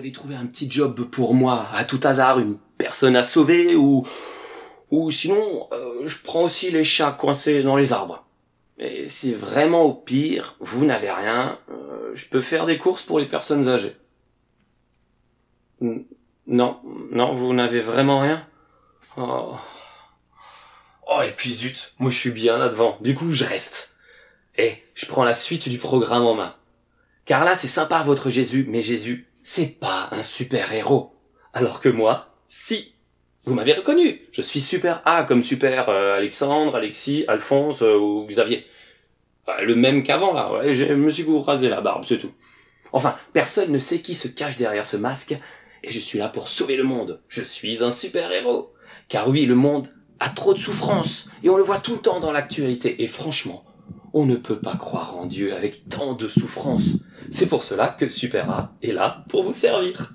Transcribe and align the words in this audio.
avez 0.00 0.12
trouvé 0.12 0.34
un 0.34 0.46
petit 0.46 0.70
job 0.70 1.04
pour 1.10 1.34
moi, 1.34 1.68
à 1.74 1.84
tout 1.84 2.00
hasard, 2.04 2.38
une 2.38 2.56
personne 2.78 3.16
à 3.16 3.22
sauver, 3.22 3.76
ou, 3.76 4.06
ou 4.90 5.10
sinon, 5.10 5.68
euh, 5.72 6.06
je 6.06 6.16
prends 6.22 6.44
aussi 6.44 6.70
les 6.70 6.84
chats 6.84 7.12
coincés 7.12 7.62
dans 7.62 7.76
les 7.76 7.92
arbres. 7.92 8.24
Et 8.78 9.06
si 9.06 9.34
vraiment 9.34 9.82
au 9.82 9.92
pire, 9.92 10.56
vous 10.58 10.86
n'avez 10.86 11.10
rien, 11.10 11.58
euh, 11.70 12.12
je 12.14 12.26
peux 12.28 12.40
faire 12.40 12.64
des 12.64 12.78
courses 12.78 13.02
pour 13.02 13.18
les 13.18 13.26
personnes 13.26 13.68
âgées. 13.68 13.94
Non, 16.46 16.80
non, 17.12 17.34
vous 17.34 17.52
n'avez 17.52 17.80
vraiment 17.80 18.20
rien? 18.20 18.46
Oh. 19.18 19.54
oh, 21.08 21.20
et 21.22 21.32
puis 21.32 21.52
zut, 21.52 21.92
moi 21.98 22.10
je 22.10 22.16
suis 22.16 22.30
bien 22.30 22.56
là 22.56 22.70
devant, 22.70 22.96
du 23.02 23.14
coup 23.14 23.32
je 23.32 23.44
reste. 23.44 23.98
Et 24.56 24.82
je 24.94 25.04
prends 25.06 25.24
la 25.24 25.34
suite 25.34 25.68
du 25.68 25.76
programme 25.76 26.24
en 26.24 26.34
main. 26.34 26.54
Car 27.26 27.44
là, 27.44 27.54
c'est 27.54 27.68
sympa 27.68 28.02
votre 28.02 28.30
Jésus, 28.30 28.66
mais 28.68 28.82
Jésus, 28.82 29.29
c'est 29.42 29.78
pas 29.78 30.08
un 30.12 30.22
super 30.22 30.72
héros. 30.72 31.12
Alors 31.52 31.80
que 31.80 31.88
moi, 31.88 32.28
si. 32.48 32.94
Vous 33.44 33.54
m'avez 33.54 33.72
reconnu. 33.72 34.20
Je 34.32 34.42
suis 34.42 34.60
super 34.60 35.00
A 35.06 35.24
comme 35.24 35.42
super 35.42 35.88
euh, 35.88 36.16
Alexandre, 36.16 36.76
Alexis, 36.76 37.24
Alphonse 37.26 37.82
euh, 37.82 37.96
ou 37.96 38.26
Xavier. 38.26 38.66
Bah, 39.46 39.62
le 39.62 39.74
même 39.74 40.02
qu'avant 40.02 40.32
là. 40.32 40.50
Je 40.72 40.84
me 40.92 41.10
suis 41.10 41.24
rasé 41.38 41.68
la 41.68 41.80
barbe, 41.80 42.04
c'est 42.06 42.18
tout. 42.18 42.32
Enfin, 42.92 43.14
personne 43.32 43.72
ne 43.72 43.78
sait 43.78 44.00
qui 44.00 44.14
se 44.14 44.28
cache 44.28 44.56
derrière 44.56 44.86
ce 44.86 44.96
masque, 44.96 45.38
et 45.82 45.90
je 45.90 45.98
suis 45.98 46.18
là 46.18 46.28
pour 46.28 46.48
sauver 46.48 46.76
le 46.76 46.84
monde. 46.84 47.20
Je 47.28 47.42
suis 47.42 47.82
un 47.82 47.90
super 47.90 48.30
héros. 48.30 48.72
Car 49.08 49.28
oui, 49.28 49.46
le 49.46 49.54
monde 49.54 49.88
a 50.18 50.28
trop 50.28 50.52
de 50.52 50.58
souffrance, 50.58 51.28
et 51.42 51.48
on 51.48 51.56
le 51.56 51.62
voit 51.62 51.78
tout 51.78 51.94
le 51.94 52.00
temps 52.00 52.20
dans 52.20 52.32
l'actualité. 52.32 53.02
Et 53.02 53.06
franchement, 53.06 53.64
on 54.12 54.26
ne 54.26 54.36
peut 54.36 54.58
pas 54.58 54.76
croire 54.76 55.16
en 55.16 55.26
Dieu 55.26 55.54
avec 55.54 55.88
tant 55.88 56.14
de 56.14 56.28
souffrance. 56.28 56.94
C'est 57.30 57.48
pour 57.48 57.62
cela 57.62 57.88
que 57.88 58.08
Super 58.08 58.50
A 58.50 58.72
est 58.82 58.92
là 58.92 59.24
pour 59.28 59.44
vous 59.44 59.52
servir. 59.52 60.14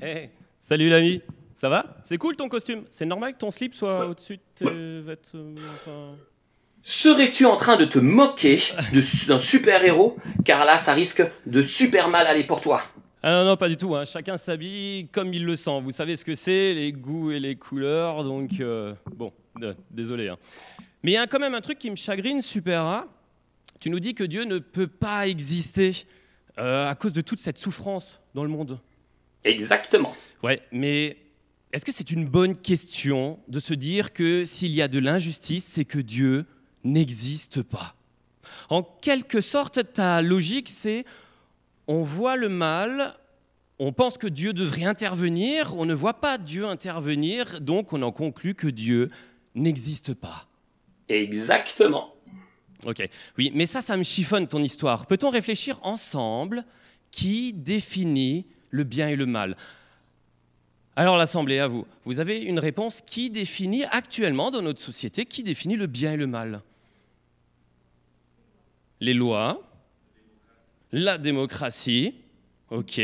Hey, 0.00 0.30
salut 0.60 0.88
l'ami, 0.90 1.22
ça 1.54 1.68
va? 1.68 1.96
C'est 2.04 2.18
cool 2.18 2.36
ton 2.36 2.48
costume. 2.48 2.84
C'est 2.90 3.06
normal 3.06 3.32
que 3.32 3.38
ton 3.38 3.50
slip 3.50 3.74
soit 3.74 4.06
au-dessus 4.06 4.36
de 4.36 4.42
tes 4.54 5.00
vêtements. 5.00 5.54
enfin- 5.74 6.16
Serais-tu 6.82 7.46
en 7.46 7.56
train 7.56 7.78
de 7.78 7.86
te 7.86 7.98
moquer 7.98 8.58
d'un 9.26 9.38
super-héros? 9.38 10.16
Car 10.44 10.66
là, 10.66 10.76
ça 10.76 10.92
risque 10.92 11.22
de 11.46 11.62
super 11.62 12.08
mal 12.10 12.26
aller 12.26 12.44
pour 12.44 12.60
toi. 12.60 12.82
Ah 13.22 13.32
non, 13.32 13.44
non, 13.46 13.56
pas 13.56 13.70
du 13.70 13.78
tout. 13.78 13.94
hein. 13.96 14.04
Chacun 14.04 14.36
s'habille 14.36 15.08
comme 15.10 15.32
il 15.32 15.46
le 15.46 15.56
sent. 15.56 15.80
Vous 15.82 15.92
savez 15.92 16.14
ce 16.16 16.26
que 16.26 16.34
c'est, 16.34 16.74
les 16.74 16.92
goûts 16.92 17.30
et 17.30 17.40
les 17.40 17.56
couleurs. 17.56 18.22
Donc, 18.22 18.60
euh, 18.60 18.92
bon, 19.16 19.32
euh, 19.62 19.72
désolé. 19.90 20.28
hein. 20.28 20.36
Mais 21.02 21.12
il 21.12 21.14
y 21.14 21.16
a 21.18 21.26
quand 21.26 21.38
même 21.38 21.54
un 21.54 21.62
truc 21.62 21.78
qui 21.78 21.90
me 21.90 21.96
chagrine, 21.96 22.42
Super 22.42 22.82
A. 22.82 23.06
Tu 23.80 23.88
nous 23.88 23.98
dis 24.00 24.14
que 24.14 24.24
Dieu 24.24 24.44
ne 24.44 24.58
peut 24.58 24.86
pas 24.86 25.26
exister 25.26 25.92
euh, 26.58 26.88
à 26.88 26.94
cause 26.94 27.12
de 27.12 27.20
toute 27.20 27.40
cette 27.40 27.58
souffrance 27.58 28.20
dans 28.34 28.44
le 28.44 28.50
monde. 28.50 28.78
Exactement. 29.44 30.14
Ouais, 30.42 30.62
mais 30.72 31.16
est-ce 31.72 31.84
que 31.84 31.92
c'est 31.92 32.10
une 32.10 32.26
bonne 32.26 32.56
question 32.56 33.40
de 33.48 33.60
se 33.60 33.74
dire 33.74 34.12
que 34.12 34.44
s'il 34.44 34.72
y 34.72 34.80
a 34.80 34.88
de 34.88 34.98
l'injustice, 34.98 35.64
c'est 35.64 35.84
que 35.84 35.98
Dieu 35.98 36.46
n'existe 36.84 37.62
pas? 37.62 37.96
En 38.68 38.82
quelque 38.82 39.40
sorte, 39.40 39.92
ta 39.92 40.22
logique, 40.22 40.68
c'est 40.68 41.04
on 41.86 42.02
voit 42.02 42.36
le 42.36 42.48
mal, 42.48 43.14
on 43.78 43.92
pense 43.92 44.18
que 44.18 44.26
Dieu 44.26 44.52
devrait 44.52 44.84
intervenir, 44.84 45.76
on 45.76 45.84
ne 45.84 45.94
voit 45.94 46.20
pas 46.20 46.38
Dieu 46.38 46.64
intervenir, 46.66 47.60
donc 47.60 47.92
on 47.92 48.02
en 48.02 48.12
conclut 48.12 48.54
que 48.54 48.68
Dieu 48.68 49.10
n'existe 49.54 50.14
pas. 50.14 50.46
Exactement. 51.08 52.13
Ok, 52.84 53.08
oui, 53.38 53.50
mais 53.54 53.66
ça, 53.66 53.80
ça 53.80 53.96
me 53.96 54.02
chiffonne 54.02 54.46
ton 54.46 54.62
histoire. 54.62 55.06
Peut-on 55.06 55.30
réfléchir 55.30 55.78
ensemble 55.82 56.64
qui 57.10 57.52
définit 57.52 58.46
le 58.70 58.84
bien 58.84 59.08
et 59.08 59.16
le 59.16 59.26
mal? 59.26 59.56
Alors 60.96 61.16
l'Assemblée, 61.16 61.58
à 61.58 61.66
vous. 61.66 61.86
Vous 62.04 62.20
avez 62.20 62.42
une 62.42 62.58
réponse 62.58 63.00
qui 63.00 63.30
définit 63.30 63.84
actuellement 63.84 64.50
dans 64.50 64.62
notre 64.62 64.80
société, 64.80 65.24
qui 65.24 65.42
définit 65.42 65.76
le 65.76 65.86
bien 65.86 66.12
et 66.12 66.16
le 66.16 66.26
mal 66.26 66.62
Les 69.00 69.14
lois, 69.14 69.62
la 70.92 71.18
démocratie, 71.18 72.14
ok. 72.70 73.00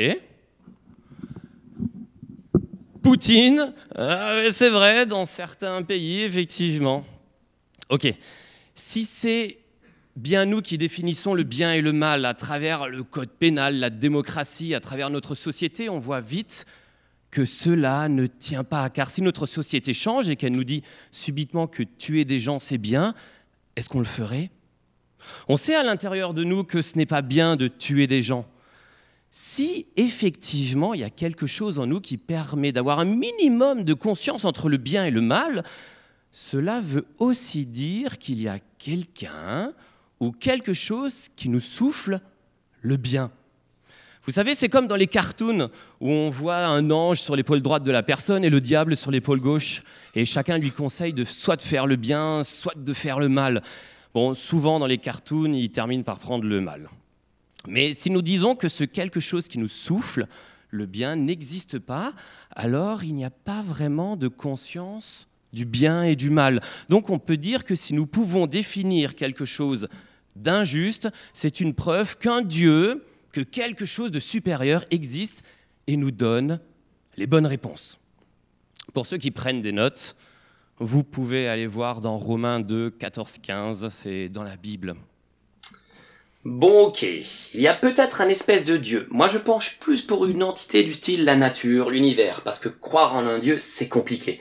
Poutine, 3.03 3.72
euh, 3.97 4.50
c'est 4.53 4.69
vrai, 4.69 5.06
dans 5.06 5.25
certains 5.25 5.83
pays, 5.83 6.21
effectivement. 6.21 7.04
Ok. 7.88 8.15
Si 8.77 9.04
c'est 9.04 9.59
bien 10.16 10.44
nous 10.44 10.60
qui 10.60 10.78
définissons 10.78 11.34
le 11.34 11.43
bien 11.43 11.72
et 11.72 11.81
le 11.81 11.93
mal 11.93 12.25
à 12.25 12.34
travers 12.34 12.88
le 12.88 13.03
code 13.04 13.31
pénal, 13.31 13.78
la 13.78 13.91
démocratie, 13.91 14.75
à 14.75 14.81
travers 14.81 15.10
notre 15.10 15.34
société, 15.34 15.88
on 15.88 15.98
voit 15.98 16.21
vite 16.21 16.66
que 17.31 17.44
cela 17.44 18.09
ne 18.09 18.26
tient 18.26 18.65
pas. 18.65 18.91
Car 18.91 19.10
si 19.10 19.22
notre 19.22 19.47
société 19.47 19.94
change 19.94 20.28
et 20.28 20.37
qu'elle 20.37 20.53
nous 20.53 20.65
dit 20.65 20.82
subitement 21.12 21.66
que 21.66 21.82
tuer 21.82 22.25
des 22.25 22.41
gens 22.41 22.59
c'est 22.59 22.78
bien, 22.78 23.15
est-ce 23.76 23.88
qu'on 23.88 24.00
le 24.00 24.04
ferait? 24.04 24.50
On 25.48 25.56
sait 25.56 25.75
à 25.75 25.82
l'intérieur 25.82 26.34
de 26.34 26.44
nous 26.44 26.65
que 26.65 26.82
ce 26.82 26.97
n'est 26.97 27.06
pas 27.06 27.22
bien 27.22 27.56
de 27.56 27.69
tuer 27.69 28.06
des 28.06 28.22
gens. 28.22 28.47
Si 29.31 29.87
effectivement 29.97 30.92
il 30.92 31.00
y 31.00 31.04
a 31.04 31.10
quelque 31.10 31.47
chose 31.47 31.78
en 31.78 31.87
nous 31.87 32.00
qui 32.00 32.16
permet 32.16 32.72
d'avoir 32.72 32.98
un 32.98 33.04
minimum 33.04 33.84
de 33.84 33.94
conscience 33.94 34.44
entre 34.44 34.69
le 34.69 34.77
bien 34.77 35.04
et 35.04 35.10
le 35.10 35.21
mal, 35.21 35.62
cela 36.32 36.81
veut 36.81 37.06
aussi 37.19 37.66
dire 37.66 38.19
qu'il 38.19 38.41
y 38.41 38.48
a 38.48 38.59
quelqu'un 38.78 39.72
ou 40.20 40.32
quelque 40.32 40.75
chose 40.75 41.28
qui 41.34 41.48
nous 41.48 41.60
souffle 41.60 42.20
le 42.82 42.97
bien. 42.97 43.31
Vous 44.26 44.32
savez, 44.32 44.54
c'est 44.54 44.69
comme 44.69 44.86
dans 44.86 44.97
les 44.97 45.06
cartoons 45.06 45.70
où 46.00 46.10
on 46.10 46.28
voit 46.28 46.66
un 46.66 46.91
ange 46.91 47.20
sur 47.20 47.36
l'épaule 47.36 47.62
droite 47.62 47.82
de 47.82 47.91
la 47.91 48.03
personne 48.03 48.44
et 48.44 48.50
le 48.50 48.60
diable 48.60 48.97
sur 48.97 49.10
l'épaule 49.10 49.41
gauche, 49.41 49.82
et 50.14 50.26
chacun 50.26 50.59
lui 50.59 50.70
conseille 50.70 51.14
de 51.14 51.25
soit 51.25 51.56
de 51.56 51.62
faire 51.62 51.86
le 51.86 51.97
bien, 51.97 52.42
soit 52.42 52.75
de 52.76 52.92
faire 52.92 53.19
le 53.19 53.28
mal. 53.30 53.62
Bon, 54.12 54.34
souvent 54.34 54.78
dans 54.78 54.86
les 54.86 54.98
cartoons, 54.98 55.54
ils 55.54 55.70
terminent 55.70 56.03
par 56.03 56.19
prendre 56.19 56.44
le 56.44 56.60
mal. 56.60 56.91
Mais 57.66 57.94
si 57.94 58.10
nous 58.10 58.22
disons 58.22 58.54
que 58.54 58.69
ce 58.69 58.84
quelque 58.84 59.20
chose 59.20 59.48
qui 59.48 59.59
nous 59.59 59.69
souffle 59.69 60.26
le 60.69 60.86
bien 60.86 61.16
n'existe 61.16 61.78
pas, 61.78 62.12
alors 62.54 63.03
il 63.04 63.14
n'y 63.14 63.25
a 63.25 63.30
pas 63.30 63.62
vraiment 63.62 64.16
de 64.16 64.28
conscience 64.28 65.26
du 65.53 65.64
bien 65.64 66.04
et 66.04 66.14
du 66.14 66.30
mal. 66.30 66.60
Donc 66.88 67.10
on 67.10 67.19
peut 67.19 67.36
dire 67.36 67.64
que 67.64 67.75
si 67.75 67.94
nous 67.94 68.06
pouvons 68.06 68.47
définir 68.47 69.16
quelque 69.16 69.44
chose 69.44 69.88
d'injuste, 70.41 71.09
c'est 71.33 71.61
une 71.61 71.75
preuve 71.75 72.19
qu'un 72.19 72.43
Dieu, 72.43 73.05
que 73.33 73.41
quelque 73.41 73.84
chose 73.84 74.11
de 74.11 74.21
supérieur 74.21 74.84
existe 74.91 75.43
et 75.87 75.97
nous 75.97 76.11
donne 76.11 76.61
les 77.17 77.27
bonnes 77.27 77.47
réponses. 77.47 77.99
Pour 78.95 79.06
ceux 79.06 79.19
qui 79.19 79.31
prennent 79.31 79.62
des 79.62 79.73
notes, 79.73 80.17
vous 80.78 81.05
pouvez 81.05 81.49
aller 81.49 81.67
voir 81.67 82.01
dans 82.01 82.17
Romains 82.17 82.61
2, 82.61 82.91
14, 82.91 83.39
15, 83.39 83.89
c'est 83.91 84.28
dans 84.28 84.43
la 84.43 84.56
Bible. 84.56 84.97
Bon, 86.45 86.87
ok. 86.87 87.03
Il 87.03 87.61
y 87.61 87.69
a 87.69 87.75
peut-être 87.75 88.22
un 88.22 88.28
espèce 88.31 88.65
de 88.65 88.78
dieu. 88.78 89.07
Moi, 89.11 89.28
je 89.28 89.37
penche 89.37 89.78
plus 89.78 90.03
pour 90.03 90.25
une 90.25 90.43
entité 90.43 90.83
du 90.83 90.95
style 90.95 91.25
la 91.25 91.37
nature, 91.37 91.91
l'univers, 91.91 92.41
parce 92.41 92.59
que 92.59 92.71
croire 92.71 93.15
en 93.15 93.27
un 93.27 93.39
dieu, 93.39 93.59
c'est 93.59 93.89
compliqué. 93.89 94.41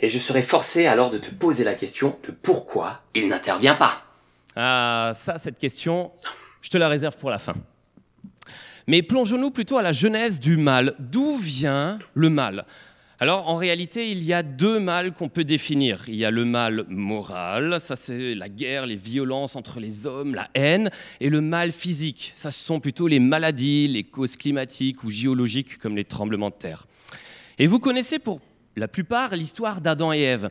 Et 0.00 0.08
je 0.08 0.18
serais 0.18 0.42
forcé 0.42 0.86
alors 0.86 1.10
de 1.10 1.18
te 1.18 1.30
poser 1.30 1.62
la 1.62 1.74
question 1.74 2.18
de 2.26 2.32
pourquoi 2.32 3.02
il 3.14 3.28
n'intervient 3.28 3.76
pas. 3.76 4.09
Ah, 4.56 5.12
ça, 5.14 5.38
cette 5.38 5.58
question, 5.58 6.10
je 6.60 6.70
te 6.70 6.78
la 6.78 6.88
réserve 6.88 7.16
pour 7.16 7.30
la 7.30 7.38
fin. 7.38 7.54
Mais 8.86 9.02
plongeons-nous 9.02 9.50
plutôt 9.50 9.78
à 9.78 9.82
la 9.82 9.92
genèse 9.92 10.40
du 10.40 10.56
mal. 10.56 10.94
D'où 10.98 11.36
vient 11.36 11.98
le 12.14 12.30
mal? 12.30 12.64
Alors, 13.22 13.50
en 13.50 13.56
réalité, 13.56 14.10
il 14.10 14.24
y 14.24 14.32
a 14.32 14.42
deux 14.42 14.80
mâles 14.80 15.12
qu'on 15.12 15.28
peut 15.28 15.44
définir. 15.44 16.04
Il 16.08 16.16
y 16.16 16.24
a 16.24 16.30
le 16.30 16.46
mal 16.46 16.86
moral, 16.88 17.78
ça 17.78 17.94
c'est 17.94 18.34
la 18.34 18.48
guerre, 18.48 18.86
les 18.86 18.96
violences 18.96 19.56
entre 19.56 19.78
les 19.78 20.06
hommes, 20.06 20.34
la 20.34 20.48
haine, 20.54 20.90
et 21.20 21.28
le 21.28 21.42
mal 21.42 21.70
physique, 21.70 22.32
ça 22.34 22.50
ce 22.50 22.64
sont 22.64 22.80
plutôt 22.80 23.08
les 23.08 23.20
maladies, 23.20 23.88
les 23.88 24.04
causes 24.04 24.36
climatiques 24.36 25.04
ou 25.04 25.10
géologiques 25.10 25.76
comme 25.76 25.96
les 25.96 26.04
tremblements 26.04 26.48
de 26.48 26.54
terre. 26.54 26.86
Et 27.58 27.66
vous 27.66 27.78
connaissez 27.78 28.18
pour 28.18 28.40
la 28.74 28.88
plupart 28.88 29.36
l'histoire 29.36 29.82
d'Adam 29.82 30.14
et 30.14 30.20
Ève. 30.20 30.48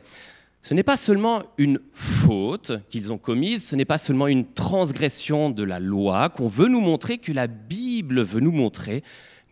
Ce 0.62 0.74
n'est 0.74 0.82
pas 0.82 0.98
seulement 0.98 1.42
une 1.56 1.80
faute 1.94 2.72
qu'ils 2.90 3.12
ont 3.12 3.18
commise, 3.18 3.64
ce 3.66 3.76
n'est 3.76 3.86
pas 3.86 3.98
seulement 3.98 4.26
une 4.26 4.46
transgression 4.52 5.48
de 5.48 5.62
la 5.62 5.80
loi 5.80 6.28
qu'on 6.28 6.48
veut 6.48 6.68
nous 6.68 6.82
montrer, 6.82 7.18
que 7.18 7.32
la 7.32 7.46
Bible 7.46 8.20
veut 8.22 8.40
nous 8.40 8.52
montrer, 8.52 9.02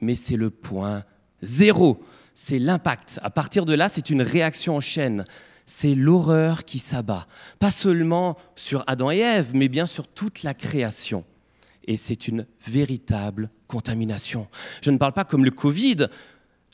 mais 0.03 0.15
c'est 0.15 0.37
le 0.37 0.51
point 0.51 1.05
zéro, 1.41 2.01
c'est 2.35 2.59
l'impact. 2.59 3.21
À 3.23 3.31
partir 3.31 3.65
de 3.65 3.75
là, 3.75 3.89
c'est 3.89 4.11
une 4.11 4.21
réaction 4.21 4.77
en 4.77 4.81
chaîne, 4.81 5.25
c'est 5.65 5.95
l'horreur 5.95 6.65
qui 6.65 6.79
s'abat, 6.79 7.27
pas 7.59 7.71
seulement 7.71 8.37
sur 8.55 8.85
Adam 8.87 9.11
et 9.11 9.19
Ève, 9.19 9.53
mais 9.55 9.69
bien 9.69 9.87
sur 9.87 10.09
toute 10.09 10.43
la 10.43 10.53
création. 10.53 11.25
Et 11.85 11.97
c'est 11.97 12.29
une 12.29 12.47
véritable 12.67 13.51
contamination. 13.67 14.47
Je 14.83 14.91
ne 14.91 14.99
parle 14.99 15.15
pas 15.15 15.25
comme 15.25 15.47
le 15.47 15.51
Covid, 15.51 16.09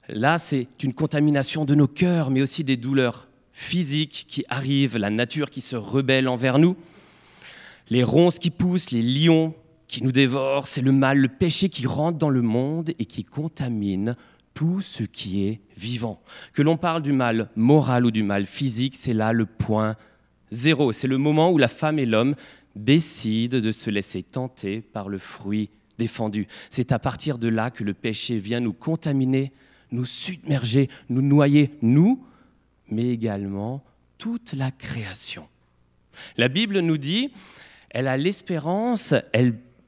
là 0.08 0.40
c'est 0.40 0.66
une 0.82 0.92
contamination 0.92 1.64
de 1.64 1.76
nos 1.76 1.86
cœurs, 1.86 2.30
mais 2.30 2.42
aussi 2.42 2.64
des 2.64 2.76
douleurs 2.76 3.28
physiques 3.54 4.26
qui 4.28 4.44
arrivent, 4.50 4.98
la 4.98 5.10
nature 5.10 5.48
qui 5.48 5.62
se 5.62 5.76
rebelle 5.76 6.28
envers 6.28 6.58
nous, 6.58 6.76
les 7.88 8.02
ronces 8.02 8.38
qui 8.38 8.50
poussent, 8.50 8.90
les 8.90 9.00
lions 9.00 9.54
qui 9.86 10.02
nous 10.02 10.12
dévore, 10.12 10.66
c'est 10.66 10.82
le 10.82 10.92
mal, 10.92 11.18
le 11.18 11.28
péché 11.28 11.68
qui 11.68 11.86
rentre 11.86 12.18
dans 12.18 12.30
le 12.30 12.42
monde 12.42 12.90
et 12.98 13.04
qui 13.04 13.22
contamine 13.22 14.16
tout 14.54 14.80
ce 14.80 15.04
qui 15.04 15.46
est 15.46 15.60
vivant. 15.76 16.20
Que 16.52 16.62
l'on 16.62 16.76
parle 16.76 17.02
du 17.02 17.12
mal 17.12 17.48
moral 17.54 18.04
ou 18.04 18.10
du 18.10 18.22
mal 18.22 18.44
physique, 18.44 18.96
c'est 18.96 19.14
là 19.14 19.32
le 19.32 19.46
point 19.46 19.96
zéro. 20.50 20.92
C'est 20.92 21.08
le 21.08 21.18
moment 21.18 21.50
où 21.50 21.58
la 21.58 21.68
femme 21.68 21.98
et 21.98 22.06
l'homme 22.06 22.34
décident 22.74 23.60
de 23.60 23.70
se 23.70 23.90
laisser 23.90 24.22
tenter 24.22 24.80
par 24.80 25.08
le 25.08 25.18
fruit 25.18 25.70
défendu. 25.98 26.48
C'est 26.70 26.90
à 26.90 26.98
partir 26.98 27.38
de 27.38 27.48
là 27.48 27.70
que 27.70 27.84
le 27.84 27.94
péché 27.94 28.38
vient 28.38 28.60
nous 28.60 28.72
contaminer, 28.72 29.52
nous 29.92 30.06
submerger, 30.06 30.88
nous 31.08 31.22
noyer, 31.22 31.70
nous, 31.82 32.24
mais 32.94 33.08
également 33.08 33.82
toute 34.18 34.52
la 34.52 34.70
création. 34.70 35.46
La 36.36 36.48
Bible 36.48 36.78
nous 36.78 36.96
dit, 36.96 37.32
elle 37.90 38.08
a 38.08 38.16
l'espérance, 38.16 39.14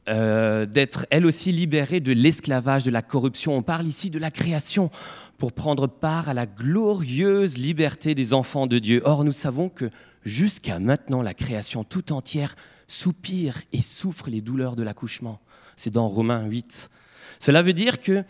euh, 0.08 0.66
d'être 0.66 1.06
elle 1.10 1.26
aussi 1.26 1.52
libérée 1.52 2.00
de 2.00 2.12
l'esclavage, 2.12 2.84
de 2.84 2.90
la 2.90 3.02
corruption. 3.02 3.56
On 3.56 3.62
parle 3.62 3.86
ici 3.86 4.10
de 4.10 4.18
la 4.18 4.30
création 4.30 4.90
pour 5.38 5.52
prendre 5.52 5.86
part 5.86 6.28
à 6.28 6.34
la 6.34 6.46
glorieuse 6.46 7.58
liberté 7.58 8.14
des 8.14 8.32
enfants 8.32 8.66
de 8.66 8.78
Dieu. 8.78 9.02
Or, 9.04 9.24
nous 9.24 9.32
savons 9.32 9.68
que 9.68 9.90
jusqu'à 10.24 10.78
maintenant, 10.78 11.22
la 11.22 11.34
création 11.34 11.84
tout 11.84 12.12
entière 12.12 12.56
soupire 12.88 13.62
et 13.72 13.80
souffre 13.80 14.30
les 14.30 14.40
douleurs 14.40 14.76
de 14.76 14.82
l'accouchement. 14.82 15.40
C'est 15.76 15.90
dans 15.90 16.08
Romains 16.08 16.46
8. 16.46 16.90
Cela 17.38 17.62
veut 17.62 17.72
dire 17.72 18.00
que 18.00 18.24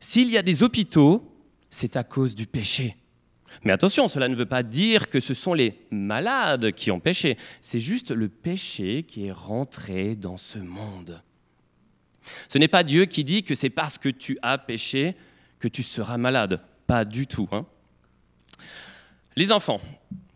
s'il 0.00 0.30
y 0.30 0.38
a 0.38 0.42
des 0.42 0.62
hôpitaux, 0.62 1.28
c'est 1.70 1.96
à 1.96 2.04
cause 2.04 2.34
du 2.34 2.46
péché. 2.46 2.96
Mais 3.64 3.72
attention, 3.72 4.08
cela 4.08 4.28
ne 4.28 4.34
veut 4.34 4.46
pas 4.46 4.62
dire 4.62 5.08
que 5.08 5.20
ce 5.20 5.34
sont 5.34 5.54
les 5.54 5.78
malades 5.90 6.72
qui 6.72 6.90
ont 6.90 7.00
péché. 7.00 7.36
C'est 7.60 7.80
juste 7.80 8.10
le 8.10 8.28
péché 8.28 9.02
qui 9.02 9.26
est 9.26 9.32
rentré 9.32 10.16
dans 10.16 10.36
ce 10.36 10.58
monde. 10.58 11.22
Ce 12.48 12.58
n'est 12.58 12.68
pas 12.68 12.82
Dieu 12.82 13.04
qui 13.04 13.24
dit 13.24 13.42
que 13.42 13.54
c'est 13.54 13.70
parce 13.70 13.98
que 13.98 14.08
tu 14.08 14.38
as 14.42 14.58
péché 14.58 15.14
que 15.58 15.68
tu 15.68 15.82
seras 15.82 16.18
malade. 16.18 16.60
Pas 16.86 17.04
du 17.04 17.26
tout. 17.26 17.48
Hein. 17.52 17.66
les 19.34 19.52
enfants, 19.52 19.80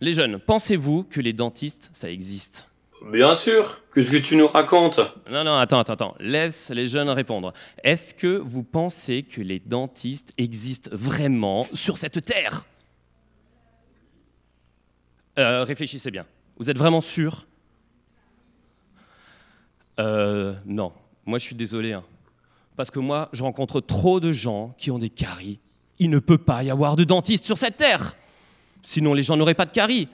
les 0.01 0.15
jeunes, 0.15 0.39
pensez-vous 0.39 1.05
que 1.05 1.21
les 1.21 1.33
dentistes, 1.33 1.91
ça 1.93 2.11
existe? 2.11 2.67
Bien 3.11 3.35
sûr. 3.35 3.83
Qu'est-ce 3.95 4.11
que 4.11 4.19
tu 4.19 4.37
nous 4.37 4.47
racontes? 4.47 5.01
Non, 5.31 5.43
non, 5.43 5.57
attends, 5.57 5.79
attends, 5.79 5.95
attends. 5.95 6.15
Laisse 6.21 6.71
les 6.71 6.87
jeunes 6.87 7.09
répondre. 7.09 7.53
Est-ce 7.83 8.15
que 8.15 8.27
vous 8.27 8.63
pensez 8.63 9.23
que 9.23 9.41
les 9.41 9.59
dentistes 9.59 10.33
existent 10.37 10.91
vraiment 10.93 11.67
sur 11.73 11.97
cette 11.97 12.25
terre? 12.25 12.67
Euh, 15.41 15.65
réfléchissez 15.65 16.11
bien. 16.11 16.27
Vous 16.59 16.71
êtes 16.71 16.79
vraiment 16.79 17.01
sûr? 17.01 17.47
Euh, 19.99 20.55
Non. 20.67 20.93
Moi, 21.27 21.39
je 21.39 21.45
suis 21.45 21.55
désolé. 21.55 21.93
Hein. 21.93 22.03
Parce 22.77 22.91
que 22.91 22.99
moi, 22.99 23.29
je 23.33 23.43
rencontre 23.43 23.81
trop 23.81 24.21
de 24.21 24.33
gens 24.33 24.75
qui 24.79 24.91
ont 24.91 24.99
des 24.99 25.11
caries. 25.11 25.59
Il 25.99 26.11
ne 26.11 26.19
peut 26.19 26.39
pas 26.39 26.63
y 26.65 26.71
avoir 26.71 26.97
de 26.97 27.05
dentiste 27.05 27.45
sur 27.45 27.59
cette 27.59 27.77
terre. 27.77 28.17
Sinon, 28.83 29.13
les 29.13 29.23
gens 29.23 29.37
n'auraient 29.37 29.55
pas 29.55 29.67
de 29.67 29.71
caries. 29.71 30.09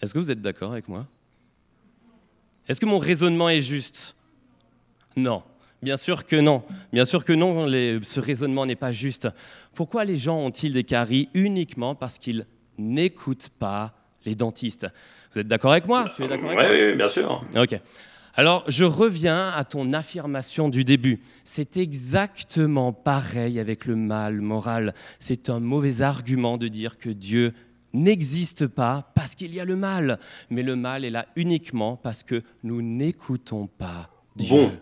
Est-ce 0.00 0.14
que 0.14 0.18
vous 0.18 0.30
êtes 0.30 0.40
d'accord 0.40 0.72
avec 0.72 0.88
moi? 0.88 1.06
Est-ce 2.68 2.80
que 2.80 2.86
mon 2.86 2.98
raisonnement 2.98 3.48
est 3.48 3.60
juste? 3.60 4.14
Non. 5.16 5.42
Bien 5.82 5.96
sûr 5.96 6.26
que 6.26 6.36
non. 6.36 6.62
Bien 6.92 7.04
sûr 7.04 7.24
que 7.24 7.32
non, 7.32 7.66
ce 8.02 8.20
raisonnement 8.20 8.66
n'est 8.66 8.76
pas 8.76 8.92
juste. 8.92 9.28
Pourquoi 9.74 10.04
les 10.04 10.18
gens 10.18 10.38
ont-ils 10.38 10.72
des 10.72 10.84
caries 10.84 11.28
uniquement 11.34 11.94
parce 11.94 12.18
qu'ils 12.18 12.46
n'écoutent 12.78 13.48
pas 13.58 13.94
les 14.24 14.34
dentistes. 14.34 14.86
Vous 15.32 15.40
êtes 15.40 15.48
d'accord 15.48 15.72
avec 15.72 15.86
moi? 15.86 16.12
Oui, 16.18 16.26
oui, 16.28 16.94
bien 16.94 17.08
sûr. 17.08 17.44
Ok. 17.56 17.78
Alors, 18.34 18.62
je 18.68 18.84
reviens 18.84 19.48
à 19.50 19.64
ton 19.64 19.92
affirmation 19.92 20.68
du 20.68 20.84
début. 20.84 21.20
C'est 21.44 21.76
exactement 21.76 22.92
pareil 22.92 23.58
avec 23.58 23.84
le 23.84 23.96
mal 23.96 24.40
moral. 24.40 24.94
C'est 25.18 25.50
un 25.50 25.58
mauvais 25.58 26.02
argument 26.02 26.56
de 26.56 26.68
dire 26.68 26.98
que 26.98 27.10
Dieu 27.10 27.52
n'existe 27.94 28.68
pas 28.68 29.10
parce 29.16 29.34
qu'il 29.34 29.52
y 29.52 29.58
a 29.58 29.64
le 29.64 29.74
mal. 29.74 30.20
Mais 30.50 30.62
le 30.62 30.76
mal 30.76 31.04
est 31.04 31.10
là 31.10 31.26
uniquement 31.34 31.96
parce 31.96 32.22
que 32.22 32.42
nous 32.62 32.80
n'écoutons 32.80 33.66
pas 33.66 34.08
Dieu. 34.36 34.56
Bon, 34.56 34.72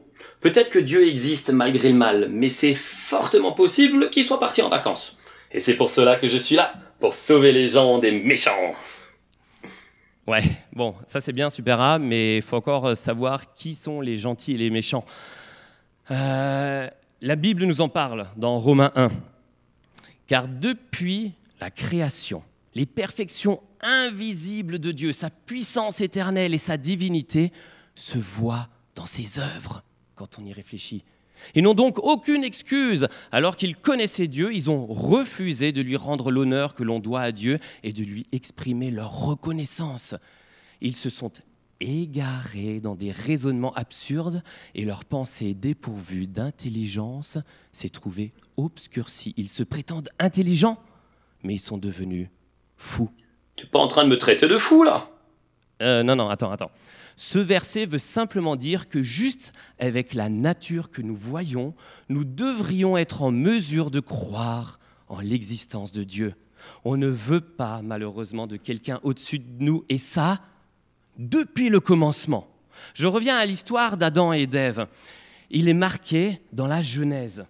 peut-être 0.42 0.68
que 0.68 0.78
Dieu 0.78 1.08
existe 1.08 1.50
malgré 1.50 1.88
le 1.92 1.96
mal, 1.96 2.28
mais 2.30 2.50
c'est 2.50 2.74
fortement 2.74 3.52
possible 3.52 4.10
qu'il 4.10 4.24
soit 4.24 4.38
parti 4.38 4.60
en 4.60 4.68
vacances. 4.68 5.16
Et 5.50 5.60
c'est 5.60 5.76
pour 5.76 5.88
cela 5.88 6.16
que 6.16 6.28
je 6.28 6.36
suis 6.36 6.56
là, 6.56 6.74
pour 7.00 7.14
sauver 7.14 7.52
les 7.52 7.68
gens 7.68 7.98
des 7.98 8.12
méchants. 8.12 8.74
Ouais, 10.26 10.42
bon, 10.72 10.94
ça 11.06 11.20
c'est 11.20 11.32
bien, 11.32 11.50
super 11.50 11.80
A, 11.80 12.00
mais 12.00 12.38
il 12.38 12.42
faut 12.42 12.56
encore 12.56 12.86
euh, 12.86 12.94
savoir 12.96 13.54
qui 13.54 13.76
sont 13.76 14.00
les 14.00 14.16
gentils 14.16 14.54
et 14.54 14.58
les 14.58 14.70
méchants. 14.70 15.04
Euh, 16.10 16.88
la 17.20 17.36
Bible 17.36 17.64
nous 17.64 17.80
en 17.80 17.88
parle 17.88 18.26
dans 18.36 18.58
Romains 18.58 18.90
1. 18.96 19.10
Car 20.26 20.48
depuis 20.48 21.32
la 21.60 21.70
création, 21.70 22.42
les 22.74 22.86
perfections 22.86 23.62
invisibles 23.80 24.80
de 24.80 24.90
Dieu, 24.90 25.12
sa 25.12 25.30
puissance 25.30 26.00
éternelle 26.00 26.54
et 26.54 26.58
sa 26.58 26.76
divinité 26.76 27.52
se 27.94 28.18
voient 28.18 28.68
dans 28.96 29.06
ses 29.06 29.38
œuvres 29.38 29.84
quand 30.16 30.40
on 30.40 30.44
y 30.44 30.52
réfléchit. 30.52 31.04
Ils 31.54 31.62
n'ont 31.62 31.74
donc 31.74 31.98
aucune 31.98 32.44
excuse. 32.44 33.08
Alors 33.32 33.56
qu'ils 33.56 33.76
connaissaient 33.76 34.28
Dieu, 34.28 34.52
ils 34.52 34.70
ont 34.70 34.86
refusé 34.86 35.72
de 35.72 35.80
lui 35.80 35.96
rendre 35.96 36.30
l'honneur 36.30 36.74
que 36.74 36.82
l'on 36.82 36.98
doit 36.98 37.20
à 37.20 37.32
Dieu 37.32 37.58
et 37.82 37.92
de 37.92 38.02
lui 38.02 38.26
exprimer 38.32 38.90
leur 38.90 39.26
reconnaissance. 39.26 40.14
Ils 40.80 40.96
se 40.96 41.10
sont 41.10 41.32
égarés 41.80 42.80
dans 42.80 42.94
des 42.94 43.12
raisonnements 43.12 43.74
absurdes 43.74 44.42
et 44.74 44.84
leur 44.84 45.04
pensée 45.04 45.54
dépourvue 45.54 46.26
d'intelligence 46.26 47.38
s'est 47.72 47.88
trouvée 47.88 48.32
obscurcie. 48.56 49.34
Ils 49.36 49.48
se 49.48 49.62
prétendent 49.62 50.08
intelligents, 50.18 50.78
mais 51.42 51.54
ils 51.54 51.60
sont 51.60 51.78
devenus 51.78 52.28
fous. 52.76 53.10
Tu 53.56 53.64
n'es 53.64 53.70
pas 53.70 53.78
en 53.78 53.88
train 53.88 54.04
de 54.04 54.08
me 54.08 54.18
traiter 54.18 54.48
de 54.48 54.58
fou 54.58 54.84
là? 54.84 55.10
Euh, 55.82 56.02
Non, 56.02 56.16
non, 56.16 56.28
attends, 56.28 56.50
attends. 56.50 56.70
Ce 57.16 57.38
verset 57.38 57.86
veut 57.86 57.98
simplement 57.98 58.56
dire 58.56 58.88
que 58.88 59.02
juste 59.02 59.52
avec 59.78 60.12
la 60.12 60.28
nature 60.28 60.90
que 60.90 61.00
nous 61.00 61.16
voyons, 61.16 61.74
nous 62.10 62.24
devrions 62.24 62.98
être 62.98 63.22
en 63.22 63.30
mesure 63.30 63.90
de 63.90 64.00
croire 64.00 64.78
en 65.08 65.20
l'existence 65.20 65.92
de 65.92 66.04
Dieu. 66.04 66.34
On 66.84 66.96
ne 66.96 67.08
veut 67.08 67.40
pas 67.40 67.80
malheureusement 67.82 68.46
de 68.46 68.56
quelqu'un 68.56 69.00
au-dessus 69.02 69.38
de 69.38 69.64
nous, 69.64 69.84
et 69.88 69.98
ça, 69.98 70.40
depuis 71.18 71.70
le 71.70 71.80
commencement. 71.80 72.48
Je 72.92 73.06
reviens 73.06 73.36
à 73.36 73.46
l'histoire 73.46 73.96
d'Adam 73.96 74.32
et 74.32 74.46
d'Ève. 74.46 74.86
Il 75.50 75.68
est 75.68 75.74
marqué 75.74 76.40
dans 76.52 76.66
la 76.66 76.82
Genèse. 76.82 77.46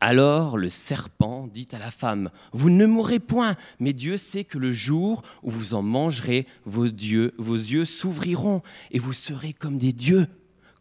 Alors 0.00 0.56
le 0.56 0.68
serpent 0.68 1.48
dit 1.48 1.66
à 1.72 1.78
la 1.78 1.90
femme, 1.90 2.30
Vous 2.52 2.70
ne 2.70 2.86
mourrez 2.86 3.18
point, 3.18 3.56
mais 3.80 3.92
Dieu 3.92 4.16
sait 4.16 4.44
que 4.44 4.58
le 4.58 4.70
jour 4.70 5.22
où 5.42 5.50
vous 5.50 5.74
en 5.74 5.82
mangerez, 5.82 6.46
vos, 6.64 6.88
dieux, 6.88 7.34
vos 7.38 7.56
yeux 7.56 7.84
s'ouvriront 7.84 8.62
et 8.92 8.98
vous 8.98 9.12
serez 9.12 9.52
comme 9.52 9.76
des 9.76 9.92
dieux, 9.92 10.28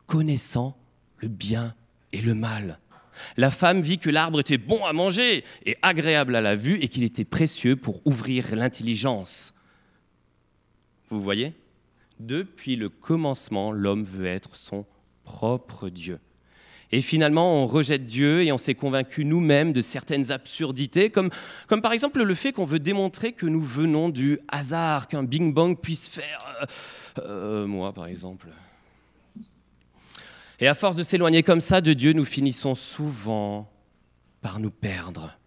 connaissant 0.06 0.78
le 1.18 1.30
bien 1.30 1.74
et 2.12 2.22
le 2.22 2.36
mal. 2.36 2.80
La 3.36 3.50
femme 3.50 3.82
vit 3.82 3.98
que 3.98 4.12
l'arbre 4.12 4.40
était 4.40 4.60
bon 4.60 4.86
à 4.86 4.94
manger 4.94 5.44
et 5.66 5.78
agréable 5.82 6.36
à 6.36 6.42
la 6.42 6.54
vue 6.54 6.80
et 6.82 6.88
qu'il 6.88 7.04
était 7.04 7.26
précieux 7.26 7.76
pour 7.76 8.06
ouvrir 8.06 8.56
l'intelligence. 8.56 9.56
Vous 11.10 11.22
voyez? 11.22 11.54
Depuis 12.20 12.76
le 12.76 12.90
commencement, 12.90 13.72
l'homme 13.72 14.04
veut 14.04 14.28
être 14.28 14.56
son 14.56 14.86
propre 15.24 15.90
Dieu. 15.90 16.20
Et 16.92 17.02
finalement, 17.02 17.62
on 17.62 17.66
rejette 17.66 18.06
Dieu 18.06 18.44
et 18.44 18.52
on 18.52 18.58
s'est 18.58 18.76
convaincu 18.76 19.26
nous-mêmes 19.26 19.74
de 19.74 19.82
certaines 19.82 20.32
absurdités, 20.32 21.10
comme, 21.10 21.30
comme 21.68 21.82
par 21.82 21.92
exemple 21.92 22.24
le 22.24 22.36
fait 22.36 22.54
qu'on 22.54 22.66
veut 22.66 22.80
démontrer 22.80 23.34
que 23.34 23.46
nous 23.46 23.62
venons 23.62 24.10
du 24.10 24.40
hasard, 24.48 25.08
qu'un 25.08 25.24
Bing 25.24 25.54
Bang 25.54 25.78
puisse 25.78 26.08
faire... 26.08 26.46
Euh, 26.62 26.66
euh, 27.20 27.68
moi, 27.68 27.94
par 27.94 28.08
exemple. 28.08 28.48
Et 30.60 30.68
à 30.68 30.74
force 30.74 30.96
de 30.96 31.04
s'éloigner 31.04 31.44
comme 31.44 31.62
ça 31.62 31.82
de 31.82 31.94
Dieu, 31.94 32.14
nous 32.14 32.26
finissons 32.26 32.76
souvent 32.76 33.70
par 34.42 34.60
nous 34.60 34.72
perdre. 34.72 35.38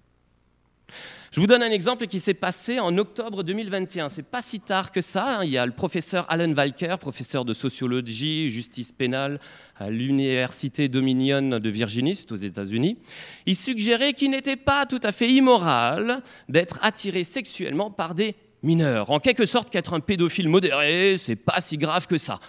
Je 1.31 1.39
vous 1.39 1.47
donne 1.47 1.63
un 1.63 1.71
exemple 1.71 2.09
qui 2.09 2.19
s'est 2.19 2.35
passé 2.35 2.81
en 2.81 2.99
octobre 2.99 3.45
2021. 3.45 4.09
C'est 4.09 4.25
pas 4.25 4.43
si 4.43 4.59
tard 4.59 4.91
que 4.91 5.01
ça. 5.01 5.39
Hein. 5.39 5.45
Il 5.45 5.51
y 5.51 5.59
a 5.59 5.65
le 5.65 5.71
professeur 5.71 6.27
Alan 6.29 6.53
Walker, 6.53 6.97
professeur 6.99 7.45
de 7.45 7.55
sociologie, 7.55 8.49
justice 8.49 8.91
pénale 8.91 9.39
à 9.77 9.91
l'université 9.91 10.89
Dominion 10.89 11.61
de 11.61 11.71
Virginie, 11.71 12.17
c'est 12.17 12.33
aux 12.33 12.37
États-Unis. 12.37 12.99
Il 13.47 13.55
suggérait 13.55 14.13
qu'il 14.13 14.33
n'était 14.33 14.57
pas 14.57 14.87
tout 14.87 14.99
à 15.05 15.13
fait 15.13 15.29
immoral 15.29 16.21
d'être 16.49 16.81
attiré 16.83 17.23
sexuellement 17.23 17.93
par 17.93 18.17
des 18.17 18.35
mineurs. 18.65 19.13
En 19.13 19.21
quelque 19.21 19.47
sorte, 19.47 19.71
qu'être 19.71 19.95
un 19.95 20.01
pédophile 20.01 20.49
modéré, 20.49 21.15
c'est 21.17 21.37
pas 21.37 21.61
si 21.61 21.77
grave 21.77 22.09
que 22.09 22.19
ça. 22.19 22.41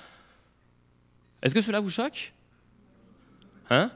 Est-ce 1.44 1.54
que 1.54 1.62
cela 1.62 1.82
vous 1.82 1.92
choque? 1.92 2.34
Hein? 3.70 3.92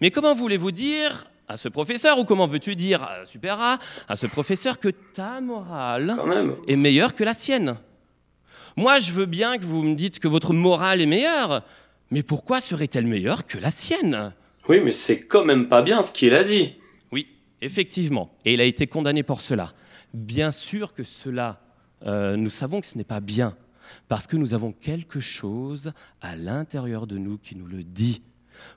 Mais 0.00 0.10
comment 0.10 0.34
voulez-vous 0.34 0.72
dire 0.72 1.29
à 1.50 1.56
ce 1.56 1.68
professeur, 1.68 2.18
ou 2.18 2.24
comment 2.24 2.46
veux-tu 2.46 2.76
dire, 2.76 3.02
à 3.02 3.24
Super 3.26 3.60
A, 3.60 3.78
à 4.08 4.14
ce 4.14 4.28
professeur 4.28 4.78
que 4.78 4.88
ta 4.88 5.40
morale 5.40 6.16
est 6.68 6.76
meilleure 6.76 7.12
que 7.12 7.24
la 7.24 7.34
sienne 7.34 7.76
Moi, 8.76 9.00
je 9.00 9.10
veux 9.10 9.26
bien 9.26 9.58
que 9.58 9.64
vous 9.64 9.82
me 9.82 9.96
dites 9.96 10.20
que 10.20 10.28
votre 10.28 10.54
morale 10.54 11.00
est 11.00 11.06
meilleure, 11.06 11.64
Mais 12.12 12.22
pourquoi 12.22 12.60
serait-elle 12.60 13.06
meilleure 13.06 13.46
que 13.46 13.58
la 13.58 13.70
sienne? 13.70 14.32
Oui, 14.68 14.80
mais 14.84 14.92
c'est 14.92 15.20
quand 15.20 15.44
même 15.44 15.68
pas 15.68 15.82
bien 15.82 16.02
ce 16.02 16.12
qu'il 16.12 16.34
a 16.34 16.44
dit. 16.44 16.74
Oui, 17.10 17.26
effectivement. 17.60 18.30
Et 18.44 18.54
il 18.54 18.60
a 18.60 18.64
été 18.64 18.86
condamné 18.86 19.22
pour 19.24 19.40
cela. 19.40 19.72
Bien 20.14 20.52
sûr 20.52 20.92
que 20.92 21.02
cela, 21.02 21.60
euh, 22.06 22.36
nous 22.36 22.50
savons 22.50 22.80
que 22.80 22.86
ce 22.86 22.96
n'est 22.96 23.04
pas 23.04 23.20
bien, 23.20 23.56
parce 24.08 24.28
que 24.28 24.36
nous 24.36 24.54
avons 24.54 24.70
quelque 24.72 25.18
chose 25.18 25.92
à 26.20 26.36
l'intérieur 26.36 27.08
de 27.08 27.18
nous 27.18 27.38
qui 27.38 27.56
nous 27.56 27.66
le 27.66 27.82
dit. 27.82 28.22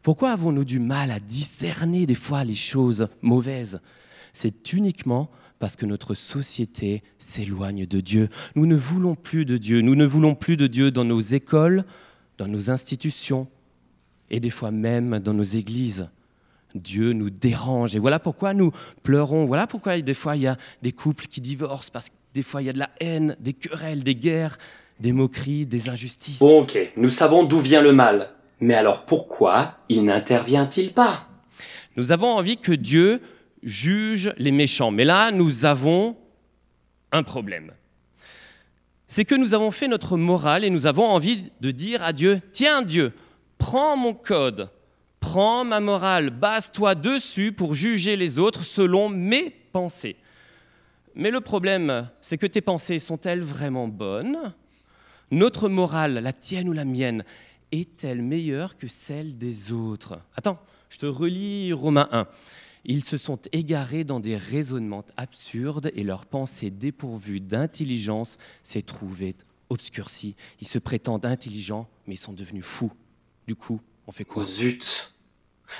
Pourquoi 0.01 0.31
avons-nous 0.31 0.65
du 0.65 0.79
mal 0.79 1.11
à 1.11 1.19
discerner 1.19 2.05
des 2.05 2.15
fois 2.15 2.43
les 2.43 2.55
choses 2.55 3.07
mauvaises? 3.21 3.79
C'est 4.33 4.73
uniquement 4.73 5.29
parce 5.59 5.75
que 5.75 5.85
notre 5.85 6.13
société 6.13 7.03
s'éloigne 7.17 7.85
de 7.85 8.01
Dieu. 8.01 8.29
Nous 8.55 8.65
ne 8.65 8.75
voulons 8.75 9.15
plus 9.15 9.45
de 9.45 9.57
Dieu. 9.57 9.81
Nous 9.81 9.95
ne 9.95 10.05
voulons 10.05 10.35
plus 10.35 10.57
de 10.57 10.67
Dieu 10.67 10.91
dans 10.91 11.05
nos 11.05 11.21
écoles, 11.21 11.85
dans 12.37 12.47
nos 12.47 12.69
institutions 12.69 13.47
et 14.29 14.39
des 14.39 14.49
fois 14.49 14.71
même 14.71 15.19
dans 15.19 15.33
nos 15.33 15.43
églises. 15.43 16.09
Dieu 16.75 17.13
nous 17.13 17.29
dérange. 17.29 17.95
Et 17.95 17.99
voilà 17.99 18.19
pourquoi 18.19 18.53
nous 18.53 18.71
pleurons. 19.03 19.45
Voilà 19.45 19.67
pourquoi 19.67 20.01
des 20.01 20.13
fois 20.13 20.35
il 20.35 20.41
y 20.41 20.47
a 20.47 20.57
des 20.81 20.91
couples 20.91 21.27
qui 21.27 21.39
divorcent, 21.39 21.91
parce 21.93 22.09
que 22.09 22.15
des 22.33 22.43
fois 22.43 22.61
il 22.61 22.65
y 22.65 22.69
a 22.69 22.73
de 22.73 22.79
la 22.79 22.89
haine, 22.99 23.37
des 23.39 23.53
querelles, 23.53 24.03
des 24.03 24.15
guerres, 24.15 24.57
des 24.99 25.11
moqueries, 25.11 25.65
des 25.65 25.89
injustices. 25.89 26.39
Bon, 26.39 26.61
ok, 26.61 26.93
nous 26.97 27.09
savons 27.09 27.43
d'où 27.43 27.59
vient 27.59 27.81
le 27.81 27.93
mal. 27.93 28.31
Mais 28.63 28.75
alors 28.75 29.05
pourquoi 29.05 29.75
il 29.89 30.05
n'intervient-il 30.05 30.93
pas? 30.93 31.27
Nous 31.97 32.13
avons 32.13 32.31
envie 32.33 32.55
que 32.55 32.71
Dieu 32.71 33.21
juge 33.61 34.31
les 34.37 34.53
méchants. 34.53 34.89
Mais 34.89 35.03
là, 35.03 35.31
nous 35.31 35.65
avons 35.65 36.15
un 37.11 37.23
problème. 37.23 37.73
C'est 39.09 39.25
que 39.25 39.35
nous 39.35 39.53
avons 39.53 39.69
fait 39.69 39.89
notre 39.89 40.15
morale 40.15 40.63
et 40.63 40.69
nous 40.69 40.87
avons 40.87 41.03
envie 41.03 41.51
de 41.59 41.71
dire 41.71 42.03
à 42.03 42.13
Dieu, 42.13 42.39
tiens 42.53 42.83
Dieu, 42.83 43.11
prends 43.57 43.97
mon 43.97 44.13
code, 44.13 44.69
prends 45.19 45.65
ma 45.65 45.81
morale, 45.81 46.29
base-toi 46.29 46.95
dessus 46.95 47.51
pour 47.51 47.75
juger 47.75 48.15
les 48.15 48.39
autres 48.39 48.63
selon 48.63 49.09
mes 49.09 49.49
pensées. 49.73 50.15
Mais 51.15 51.31
le 51.31 51.41
problème, 51.41 52.07
c'est 52.21 52.37
que 52.37 52.47
tes 52.47 52.61
pensées 52.61 52.99
sont-elles 52.99 53.41
vraiment 53.41 53.89
bonnes? 53.89 54.53
Notre 55.31 55.67
morale, 55.67 56.19
la 56.23 56.31
tienne 56.31 56.69
ou 56.69 56.73
la 56.73 56.85
mienne, 56.85 57.25
est-elle 57.73 58.21
meilleure 58.21 58.77
que 58.77 58.87
celle 58.87 59.37
des 59.37 59.71
autres? 59.71 60.19
Attends, 60.35 60.59
je 60.89 60.99
te 60.99 61.05
relis 61.05 61.73
Romains 61.73 62.07
1. 62.11 62.27
Ils 62.85 63.03
se 63.03 63.17
sont 63.17 63.39
égarés 63.51 64.03
dans 64.03 64.19
des 64.19 64.37
raisonnements 64.37 65.05
absurdes 65.17 65.91
et 65.95 66.03
leur 66.03 66.25
pensée 66.25 66.69
dépourvue 66.69 67.39
d'intelligence 67.39 68.37
s'est 68.61 68.81
trouvée 68.83 69.35
obscurcie. 69.69 70.35
Ils 70.61 70.67
se 70.67 70.77
prétendent 70.77 71.25
intelligents, 71.25 71.89
mais 72.05 72.13
ils 72.13 72.17
sont 72.17 72.33
devenus 72.33 72.65
fous. 72.65 72.91
Du 73.47 73.55
coup, 73.55 73.81
on 74.05 74.11
fait 74.11 74.25
quoi? 74.25 74.43
Zut 74.43 75.13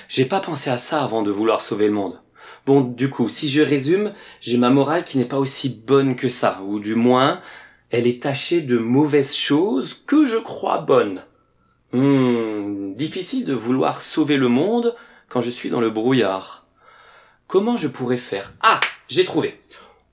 J'ai 0.08 0.24
pas 0.24 0.40
pensé 0.40 0.70
à 0.70 0.78
ça 0.78 1.04
avant 1.04 1.22
de 1.22 1.30
vouloir 1.30 1.62
sauver 1.62 1.86
le 1.86 1.92
monde. 1.92 2.20
Bon, 2.66 2.80
du 2.80 3.08
coup, 3.08 3.28
si 3.28 3.48
je 3.48 3.60
résume, 3.60 4.12
j'ai 4.40 4.58
ma 4.58 4.70
morale 4.70 5.04
qui 5.04 5.18
n'est 5.18 5.26
pas 5.26 5.38
aussi 5.38 5.68
bonne 5.68 6.16
que 6.16 6.28
ça, 6.28 6.62
ou 6.62 6.80
du 6.80 6.94
moins, 6.94 7.40
elle 7.90 8.06
est 8.06 8.22
tachée 8.22 8.62
de 8.62 8.78
mauvaises 8.78 9.36
choses 9.36 9.94
que 10.06 10.24
je 10.24 10.38
crois 10.38 10.78
bonnes. 10.78 11.22
Hmm, 11.94 12.92
difficile 12.94 13.44
de 13.44 13.54
vouloir 13.54 14.00
sauver 14.00 14.36
le 14.36 14.48
monde 14.48 14.96
quand 15.28 15.40
je 15.40 15.50
suis 15.50 15.70
dans 15.70 15.80
le 15.80 15.90
brouillard. 15.90 16.66
Comment 17.46 17.76
je 17.76 17.86
pourrais 17.86 18.16
faire? 18.16 18.52
Ah, 18.62 18.80
j'ai 19.08 19.22
trouvé. 19.22 19.60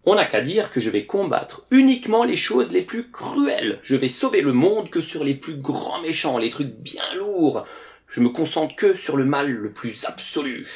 On 0.05 0.13
n'a 0.13 0.25
qu'à 0.25 0.41
dire 0.41 0.69
que 0.69 0.79
je 0.79 0.91
vais 0.91 1.07
combattre 1.07 1.65
uniquement 1.71 2.23
les 2.23 2.35
choses 2.35 2.71
les 2.71 2.83
plus 2.83 3.09
cruelles. 3.09 3.79
Je 3.81 3.95
vais 3.95 4.09
sauver 4.09 4.43
le 4.43 4.53
monde 4.53 4.91
que 4.91 5.01
sur 5.01 5.23
les 5.23 5.33
plus 5.33 5.55
grands 5.55 5.99
méchants, 6.03 6.37
les 6.37 6.51
trucs 6.51 6.69
bien 6.71 7.01
lourds. 7.15 7.65
Je 8.07 8.21
me 8.21 8.29
concentre 8.29 8.75
que 8.75 8.93
sur 8.93 9.17
le 9.17 9.25
mal 9.25 9.49
le 9.51 9.71
plus 9.71 10.05
absolu. 10.05 10.67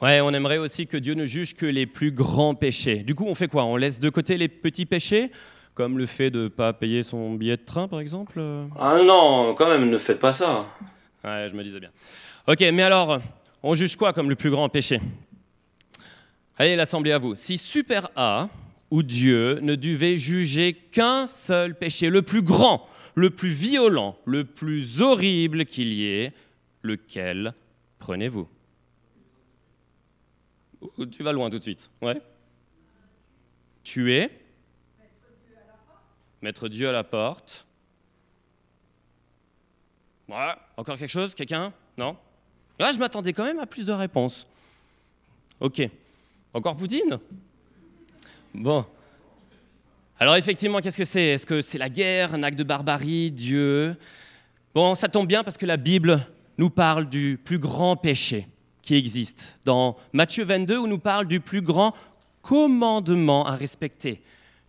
Ouais, 0.00 0.22
on 0.22 0.32
aimerait 0.32 0.56
aussi 0.56 0.86
que 0.86 0.96
Dieu 0.96 1.12
ne 1.12 1.26
juge 1.26 1.54
que 1.54 1.66
les 1.66 1.84
plus 1.84 2.12
grands 2.12 2.54
péchés. 2.54 3.02
Du 3.02 3.14
coup, 3.14 3.26
on 3.26 3.34
fait 3.34 3.48
quoi? 3.48 3.66
On 3.66 3.76
laisse 3.76 3.98
de 3.98 4.08
côté 4.08 4.38
les 4.38 4.48
petits 4.48 4.86
péchés? 4.86 5.32
Comme 5.76 5.98
le 5.98 6.06
fait 6.06 6.30
de 6.30 6.44
ne 6.44 6.48
pas 6.48 6.72
payer 6.72 7.02
son 7.02 7.34
billet 7.34 7.58
de 7.58 7.62
train, 7.62 7.86
par 7.86 8.00
exemple 8.00 8.40
Ah 8.78 8.96
non, 9.04 9.54
quand 9.54 9.68
même, 9.68 9.90
ne 9.90 9.98
faites 9.98 10.18
pas 10.18 10.32
ça. 10.32 10.64
Ouais, 11.22 11.48
je 11.50 11.54
me 11.54 11.62
disais 11.62 11.78
bien. 11.78 11.90
Ok, 12.48 12.60
mais 12.72 12.82
alors, 12.82 13.20
on 13.62 13.74
juge 13.74 13.94
quoi 13.94 14.14
comme 14.14 14.30
le 14.30 14.36
plus 14.36 14.48
grand 14.50 14.70
péché? 14.70 14.98
Allez, 16.56 16.76
l'assemblée 16.76 17.12
à 17.12 17.18
vous. 17.18 17.36
Si 17.36 17.58
Super 17.58 18.08
A 18.16 18.48
ou 18.90 19.02
Dieu 19.02 19.58
ne 19.60 19.74
devait 19.74 20.16
juger 20.16 20.72
qu'un 20.72 21.26
seul 21.26 21.74
péché, 21.74 22.08
le 22.08 22.22
plus 22.22 22.40
grand, 22.40 22.88
le 23.14 23.28
plus 23.28 23.50
violent, 23.50 24.16
le 24.24 24.44
plus 24.44 25.02
horrible 25.02 25.66
qu'il 25.66 25.92
y 25.92 26.06
ait, 26.06 26.32
lequel 26.80 27.52
prenez-vous? 27.98 28.48
Tu 31.10 31.22
vas 31.22 31.32
loin 31.32 31.50
tout 31.50 31.58
de 31.58 31.62
suite. 31.62 31.90
Ouais? 32.00 32.22
Tuer. 33.84 34.30
Mettre 36.46 36.68
Dieu 36.68 36.88
à 36.88 36.92
la 36.92 37.02
porte. 37.02 37.66
Ouais. 40.28 40.54
Encore 40.76 40.96
quelque 40.96 41.10
chose 41.10 41.34
Quelqu'un? 41.34 41.72
Non? 41.98 42.16
Là, 42.78 42.92
je 42.92 43.00
m'attendais 43.00 43.32
quand 43.32 43.42
même 43.42 43.58
à 43.58 43.66
plus 43.66 43.84
de 43.84 43.90
réponses. 43.90 44.46
Ok. 45.58 45.82
Encore 46.54 46.76
Poutine? 46.76 47.18
Bon. 48.54 48.86
Alors 50.20 50.36
effectivement, 50.36 50.78
qu'est-ce 50.78 50.98
que 50.98 51.04
c'est? 51.04 51.30
Est-ce 51.30 51.46
que 51.46 51.60
c'est 51.62 51.78
la 51.78 51.88
guerre, 51.88 52.32
un 52.34 52.44
acte 52.44 52.60
de 52.60 52.62
barbarie, 52.62 53.32
Dieu? 53.32 53.96
Bon, 54.72 54.94
ça 54.94 55.08
tombe 55.08 55.26
bien 55.26 55.42
parce 55.42 55.58
que 55.58 55.66
la 55.66 55.76
Bible 55.76 56.28
nous 56.58 56.70
parle 56.70 57.08
du 57.08 57.40
plus 57.44 57.58
grand 57.58 57.96
péché 57.96 58.46
qui 58.82 58.94
existe. 58.94 59.58
Dans 59.64 59.96
Matthieu 60.12 60.44
22, 60.44 60.78
où 60.78 60.86
nous 60.86 61.00
parle 61.00 61.26
du 61.26 61.40
plus 61.40 61.60
grand 61.60 61.92
commandement 62.40 63.48
à 63.48 63.56
respecter. 63.56 64.22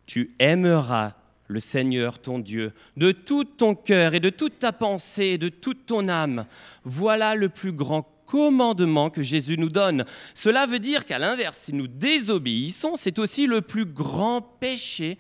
Tu 0.07 0.34
aimeras 0.39 1.13
le 1.47 1.59
Seigneur 1.59 2.19
ton 2.19 2.39
Dieu, 2.39 2.73
de 2.97 3.11
tout 3.11 3.45
ton 3.45 3.75
cœur 3.75 4.13
et 4.13 4.19
de 4.19 4.29
toute 4.29 4.59
ta 4.59 4.71
pensée 4.71 5.25
et 5.25 5.37
de 5.37 5.49
toute 5.49 5.85
ton 5.85 6.07
âme. 6.09 6.45
Voilà 6.83 7.35
le 7.35 7.49
plus 7.49 7.71
grand 7.71 8.03
commandement 8.25 9.09
que 9.09 9.23
Jésus 9.23 9.57
nous 9.57 9.69
donne. 9.69 10.05
Cela 10.33 10.65
veut 10.65 10.79
dire 10.79 11.05
qu'à 11.05 11.19
l'inverse, 11.19 11.57
si 11.63 11.73
nous 11.73 11.87
désobéissons, 11.87 12.95
c'est 12.95 13.19
aussi 13.19 13.47
le 13.47 13.61
plus 13.61 13.85
grand 13.85 14.41
péché 14.41 15.17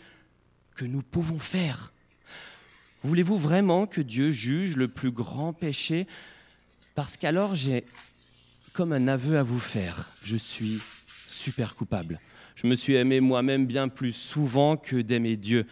que 0.75 0.85
nous 0.85 1.01
pouvons 1.01 1.39
faire. 1.39 1.93
Voulez-vous 3.03 3.37
vraiment 3.37 3.87
que 3.87 4.01
Dieu 4.01 4.31
juge 4.31 4.75
le 4.75 4.87
plus 4.87 5.11
grand 5.11 5.53
péché? 5.53 6.07
Parce 6.95 7.15
qu'alors 7.15 7.55
j'ai 7.55 7.85
comme 8.73 8.91
un 8.91 9.07
aveu 9.07 9.37
à 9.37 9.43
vous 9.43 9.59
faire. 9.59 10.11
Je 10.23 10.35
suis 10.35 10.79
super 11.27 11.75
coupable. 11.75 12.19
Je 12.55 12.67
me 12.67 12.75
suis 12.75 12.95
aimé 12.95 13.21
moi-même 13.21 13.65
bien 13.65 13.87
plus 13.87 14.13
souvent 14.13 14.77
que 14.77 14.97
d'aimer 14.97 15.35
Dieu. 15.35 15.65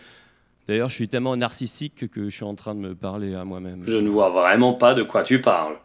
D'ailleurs, 0.68 0.90
je 0.90 0.96
suis 0.96 1.08
tellement 1.08 1.38
narcissique 1.38 2.10
que 2.10 2.26
je 2.26 2.36
suis 2.36 2.44
en 2.44 2.56
train 2.56 2.74
de 2.74 2.80
me 2.80 2.96
parler 2.96 3.36
à 3.36 3.46
moi-même. 3.46 3.84
Je 3.86 3.98
ne 3.98 4.10
vois 4.10 4.30
vraiment 4.30 4.74
pas 4.74 4.94
de 4.94 5.04
quoi 5.04 5.24
tu 5.24 5.40
parles. 5.40 5.78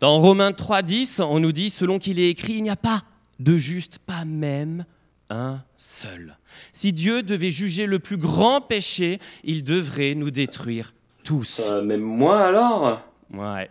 Dans 0.00 0.18
Romains 0.18 0.52
3.10, 0.52 1.22
on 1.22 1.40
nous 1.40 1.52
dit, 1.52 1.70
selon 1.70 1.98
qu'il 1.98 2.18
est 2.20 2.30
écrit, 2.30 2.54
il 2.54 2.62
n'y 2.62 2.70
a 2.70 2.76
pas 2.76 3.02
de 3.40 3.56
juste, 3.56 3.98
pas 3.98 4.24
même 4.24 4.84
un 5.30 5.62
seul. 5.76 6.36
Si 6.72 6.92
Dieu 6.92 7.22
devait 7.22 7.50
juger 7.50 7.86
le 7.86 7.98
plus 7.98 8.16
grand 8.16 8.60
péché, 8.60 9.18
il 9.44 9.64
devrait 9.64 10.14
nous 10.14 10.30
détruire 10.30 10.94
tous. 11.24 11.60
Euh, 11.66 11.82
même 11.82 12.00
moi 12.00 12.40
alors? 12.46 13.02
Ouais. 13.32 13.68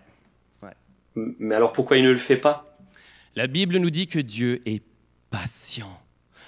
Mais 1.15 1.55
alors 1.55 1.73
pourquoi 1.73 1.97
il 1.97 2.03
ne 2.03 2.11
le 2.11 2.17
fait 2.17 2.37
pas? 2.37 2.77
La 3.35 3.47
Bible 3.47 3.77
nous 3.77 3.89
dit 3.89 4.05
que 4.05 4.19
Dieu 4.19 4.61
est 4.67 4.83
patient. 5.31 5.99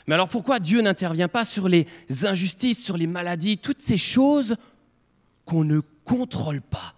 Mais 0.09 0.15
alors 0.15 0.27
pourquoi 0.27 0.59
Dieu 0.59 0.81
n'intervient 0.81 1.27
pas 1.27 1.45
sur 1.45 1.69
les 1.69 1.85
injustices, 2.23 2.83
sur 2.83 2.97
les 2.97 3.05
maladies, 3.05 3.59
toutes 3.59 3.79
ces 3.79 3.95
choses 3.95 4.55
qu'on 5.45 5.63
ne 5.63 5.81
contrôle 6.03 6.61
pas? 6.61 6.95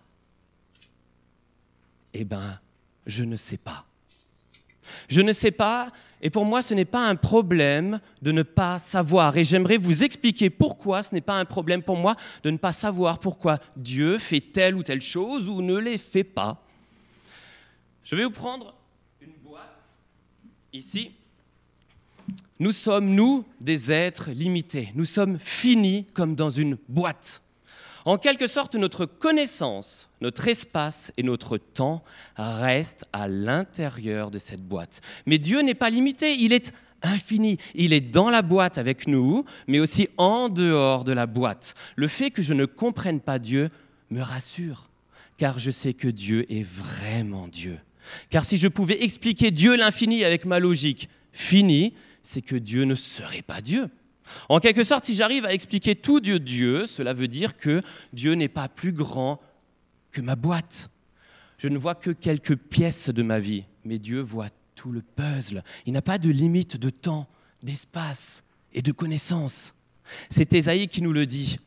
Eh 2.13 2.23
bien, 2.23 2.61
je 3.05 3.25
ne 3.25 3.35
sais 3.35 3.57
pas. 3.57 3.83
Je 5.09 5.19
ne 5.19 5.33
sais 5.33 5.51
pas, 5.51 5.91
et 6.21 6.29
pour 6.29 6.45
moi, 6.45 6.61
ce 6.61 6.73
n'est 6.73 6.85
pas 6.85 7.05
un 7.05 7.17
problème 7.17 7.99
de 8.21 8.31
ne 8.31 8.43
pas 8.43 8.79
savoir. 8.79 9.35
Et 9.35 9.43
j'aimerais 9.43 9.75
vous 9.75 10.03
expliquer 10.03 10.49
pourquoi 10.49 11.03
ce 11.03 11.13
n'est 11.13 11.19
pas 11.19 11.37
un 11.37 11.43
problème 11.43 11.83
pour 11.83 11.97
moi 11.97 12.15
de 12.43 12.49
ne 12.49 12.57
pas 12.57 12.71
savoir 12.71 13.19
pourquoi 13.19 13.59
Dieu 13.75 14.19
fait 14.19 14.39
telle 14.39 14.73
ou 14.73 14.83
telle 14.83 15.01
chose 15.01 15.49
ou 15.49 15.61
ne 15.61 15.75
les 15.75 15.97
fait 15.97 16.23
pas. 16.23 16.65
Je 18.05 18.15
vais 18.15 18.23
vous 18.23 18.31
prendre 18.31 18.73
une 19.19 19.33
boîte 19.43 19.83
ici. 20.71 21.11
Nous 22.61 22.73
sommes, 22.73 23.15
nous, 23.15 23.43
des 23.59 23.91
êtres 23.91 24.29
limités. 24.29 24.91
Nous 24.93 25.05
sommes 25.05 25.39
finis 25.39 26.05
comme 26.13 26.35
dans 26.35 26.51
une 26.51 26.77
boîte. 26.87 27.41
En 28.05 28.19
quelque 28.19 28.45
sorte, 28.45 28.75
notre 28.75 29.07
connaissance, 29.07 30.11
notre 30.21 30.47
espace 30.47 31.11
et 31.17 31.23
notre 31.23 31.57
temps 31.57 32.03
restent 32.35 33.05
à 33.13 33.27
l'intérieur 33.27 34.29
de 34.29 34.37
cette 34.37 34.61
boîte. 34.61 35.01
Mais 35.25 35.39
Dieu 35.39 35.61
n'est 35.61 35.73
pas 35.73 35.89
limité, 35.89 36.35
il 36.35 36.53
est 36.53 36.71
infini. 37.01 37.57
Il 37.73 37.93
est 37.93 37.99
dans 37.99 38.29
la 38.29 38.43
boîte 38.43 38.77
avec 38.77 39.07
nous, 39.07 39.43
mais 39.65 39.79
aussi 39.79 40.07
en 40.17 40.47
dehors 40.47 41.03
de 41.03 41.13
la 41.13 41.25
boîte. 41.25 41.73
Le 41.95 42.07
fait 42.07 42.29
que 42.29 42.43
je 42.43 42.53
ne 42.53 42.65
comprenne 42.65 43.21
pas 43.21 43.39
Dieu 43.39 43.69
me 44.11 44.21
rassure, 44.21 44.91
car 45.39 45.57
je 45.57 45.71
sais 45.71 45.95
que 45.95 46.09
Dieu 46.09 46.45
est 46.53 46.61
vraiment 46.61 47.47
Dieu. 47.47 47.79
Car 48.29 48.43
si 48.45 48.57
je 48.57 48.67
pouvais 48.67 49.01
expliquer 49.03 49.49
Dieu 49.49 49.75
l'infini 49.75 50.23
avec 50.23 50.45
ma 50.45 50.59
logique 50.59 51.09
finie, 51.31 51.95
c'est 52.23 52.41
que 52.41 52.55
Dieu 52.55 52.83
ne 52.83 52.95
serait 52.95 53.41
pas 53.41 53.61
Dieu. 53.61 53.89
En 54.49 54.59
quelque 54.59 54.83
sorte, 54.83 55.05
si 55.05 55.15
j'arrive 55.15 55.45
à 55.45 55.53
expliquer 55.53 55.95
tout 55.95 56.19
Dieu 56.19 56.39
Dieu, 56.39 56.85
cela 56.85 57.13
veut 57.13 57.27
dire 57.27 57.57
que 57.57 57.81
Dieu 58.13 58.33
n'est 58.33 58.49
pas 58.49 58.69
plus 58.69 58.93
grand 58.93 59.41
que 60.11 60.21
ma 60.21 60.35
boîte. 60.35 60.89
Je 61.57 61.67
ne 61.67 61.77
vois 61.77 61.95
que 61.95 62.11
quelques 62.11 62.55
pièces 62.55 63.09
de 63.09 63.23
ma 63.23 63.39
vie, 63.39 63.63
mais 63.83 63.99
Dieu 63.99 64.19
voit 64.19 64.49
tout 64.75 64.91
le 64.91 65.01
puzzle. 65.01 65.63
Il 65.85 65.93
n'a 65.93 66.01
pas 66.01 66.17
de 66.17 66.29
limite 66.29 66.77
de 66.77 66.89
temps, 66.89 67.27
d'espace 67.61 68.43
et 68.73 68.81
de 68.81 68.91
connaissance. 68.91 69.75
C'est 70.29 70.53
Ésaïe 70.53 70.87
qui 70.87 71.01
nous 71.01 71.13
le 71.13 71.25
dit 71.25 71.57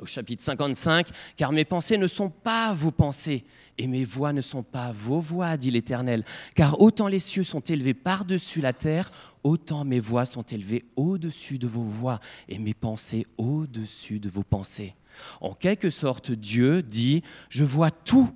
au 0.00 0.06
chapitre 0.06 0.42
55, 0.42 1.08
car 1.36 1.52
mes 1.52 1.64
pensées 1.64 1.98
ne 1.98 2.06
sont 2.06 2.30
pas 2.30 2.72
vos 2.72 2.90
pensées 2.90 3.44
et 3.78 3.86
mes 3.86 4.04
voix 4.04 4.32
ne 4.32 4.40
sont 4.40 4.62
pas 4.62 4.92
vos 4.92 5.20
voix, 5.20 5.56
dit 5.56 5.70
l'Éternel. 5.70 6.24
Car 6.54 6.80
autant 6.80 7.08
les 7.08 7.20
cieux 7.20 7.44
sont 7.44 7.60
élevés 7.60 7.94
par-dessus 7.94 8.60
la 8.60 8.72
terre, 8.72 9.10
autant 9.44 9.84
mes 9.84 10.00
voix 10.00 10.24
sont 10.26 10.42
élevées 10.42 10.84
au-dessus 10.96 11.58
de 11.58 11.66
vos 11.66 11.84
voix 11.84 12.20
et 12.48 12.58
mes 12.58 12.74
pensées 12.74 13.24
au-dessus 13.36 14.20
de 14.20 14.28
vos 14.28 14.42
pensées. 14.42 14.94
En 15.40 15.54
quelque 15.54 15.90
sorte, 15.90 16.32
Dieu 16.32 16.82
dit, 16.82 17.22
je 17.48 17.64
vois 17.64 17.90
tout, 17.90 18.30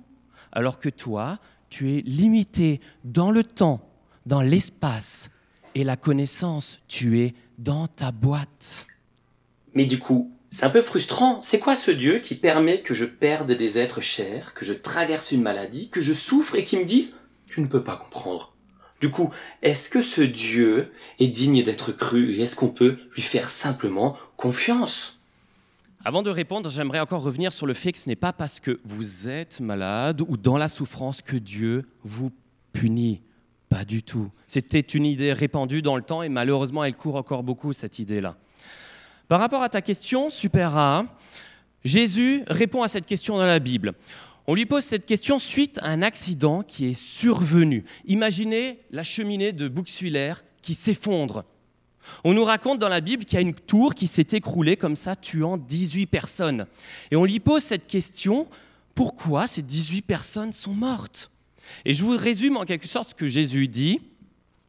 alors 0.51 0.79
que 0.79 0.89
toi, 0.89 1.39
tu 1.69 1.91
es 1.91 2.01
limité 2.01 2.81
dans 3.03 3.31
le 3.31 3.43
temps, 3.43 3.89
dans 4.25 4.41
l'espace 4.41 5.29
et 5.75 5.83
la 5.83 5.97
connaissance, 5.97 6.81
tu 6.87 7.19
es 7.19 7.33
dans 7.57 7.87
ta 7.87 8.11
boîte. 8.11 8.87
Mais 9.73 9.85
du 9.85 9.99
coup, 9.99 10.31
c'est 10.53 10.67
un 10.67 10.69
peu 10.69 10.83
frustrant. 10.83 11.41
C'est 11.41 11.57
quoi 11.57 11.75
ce 11.75 11.89
Dieu 11.89 12.19
qui 12.19 12.35
permet 12.35 12.81
que 12.81 12.93
je 12.93 13.05
perde 13.05 13.53
des 13.53 13.79
êtres 13.79 14.01
chers, 14.01 14.53
que 14.53 14.65
je 14.65 14.73
traverse 14.73 15.31
une 15.31 15.41
maladie, 15.41 15.89
que 15.89 15.99
je 15.99 16.13
souffre 16.13 16.55
et 16.55 16.63
qui 16.63 16.77
me 16.77 16.85
dise 16.85 17.17
tu 17.47 17.59
ne 17.59 17.65
peux 17.65 17.83
pas 17.83 17.95
comprendre. 17.95 18.53
Du 19.01 19.09
coup, 19.09 19.31
est-ce 19.63 19.89
que 19.89 20.03
ce 20.03 20.21
Dieu 20.21 20.91
est 21.17 21.27
digne 21.27 21.63
d'être 21.63 21.91
cru 21.91 22.33
et 22.35 22.41
est-ce 22.41 22.55
qu'on 22.55 22.67
peut 22.67 22.99
lui 23.15 23.23
faire 23.23 23.49
simplement 23.49 24.15
confiance? 24.37 25.19
Avant 26.05 26.21
de 26.21 26.29
répondre, 26.29 26.69
j'aimerais 26.69 26.99
encore 26.99 27.23
revenir 27.23 27.51
sur 27.51 27.65
le 27.65 27.73
fait 27.73 27.91
que 27.91 27.97
ce 27.97 28.07
n'est 28.07 28.15
pas 28.15 28.31
parce 28.31 28.59
que 28.59 28.79
vous 28.85 29.27
êtes 29.27 29.59
malade 29.59 30.21
ou 30.21 30.37
dans 30.37 30.59
la 30.59 30.69
souffrance 30.69 31.23
que 31.23 31.35
Dieu 31.35 31.83
vous 32.03 32.31
punit. 32.73 33.21
Pas 33.69 33.85
du 33.85 34.03
tout. 34.03 34.29
C'était 34.45 34.81
une 34.81 35.07
idée 35.07 35.33
répandue 35.33 35.81
dans 35.81 35.95
le 35.95 36.03
temps 36.03 36.21
et 36.21 36.29
malheureusement, 36.29 36.83
elle 36.83 36.95
court 36.95 37.15
encore 37.15 37.41
beaucoup, 37.41 37.73
cette 37.73 37.97
idée-là. 37.97 38.37
Par 39.27 39.39
rapport 39.39 39.63
à 39.63 39.69
ta 39.69 39.81
question, 39.81 40.29
Super 40.29 40.77
A, 40.77 41.05
Jésus 41.83 42.43
répond 42.47 42.83
à 42.83 42.87
cette 42.87 43.05
question 43.05 43.37
dans 43.37 43.45
la 43.45 43.59
Bible. 43.59 43.93
On 44.47 44.55
lui 44.55 44.65
pose 44.65 44.83
cette 44.83 45.05
question 45.05 45.39
suite 45.39 45.79
à 45.81 45.87
un 45.87 46.01
accident 46.01 46.63
qui 46.63 46.87
est 46.87 46.99
survenu. 46.99 47.83
Imaginez 48.05 48.79
la 48.91 49.03
cheminée 49.03 49.53
de 49.53 49.67
Bouxwiller 49.67 50.33
qui 50.61 50.73
s'effondre 50.73 51.45
on 52.23 52.33
nous 52.33 52.43
raconte 52.43 52.79
dans 52.79 52.89
la 52.89 53.01
Bible 53.01 53.25
qu'il 53.25 53.35
y 53.35 53.37
a 53.37 53.41
une 53.41 53.55
tour 53.55 53.95
qui 53.95 54.07
s'est 54.07 54.27
écroulée 54.31 54.77
comme 54.77 54.95
ça, 54.95 55.15
tuant 55.15 55.57
18 55.57 56.05
personnes. 56.07 56.67
Et 57.11 57.15
on 57.15 57.25
lui 57.25 57.39
pose 57.39 57.63
cette 57.63 57.87
question, 57.87 58.47
pourquoi 58.95 59.47
ces 59.47 59.61
18 59.61 60.01
personnes 60.03 60.53
sont 60.53 60.73
mortes? 60.73 61.31
Et 61.85 61.93
je 61.93 62.03
vous 62.03 62.17
résume 62.17 62.57
en 62.57 62.65
quelque 62.65 62.87
sorte 62.87 63.11
ce 63.11 63.15
que 63.15 63.27
Jésus 63.27 63.67
dit. 63.67 63.99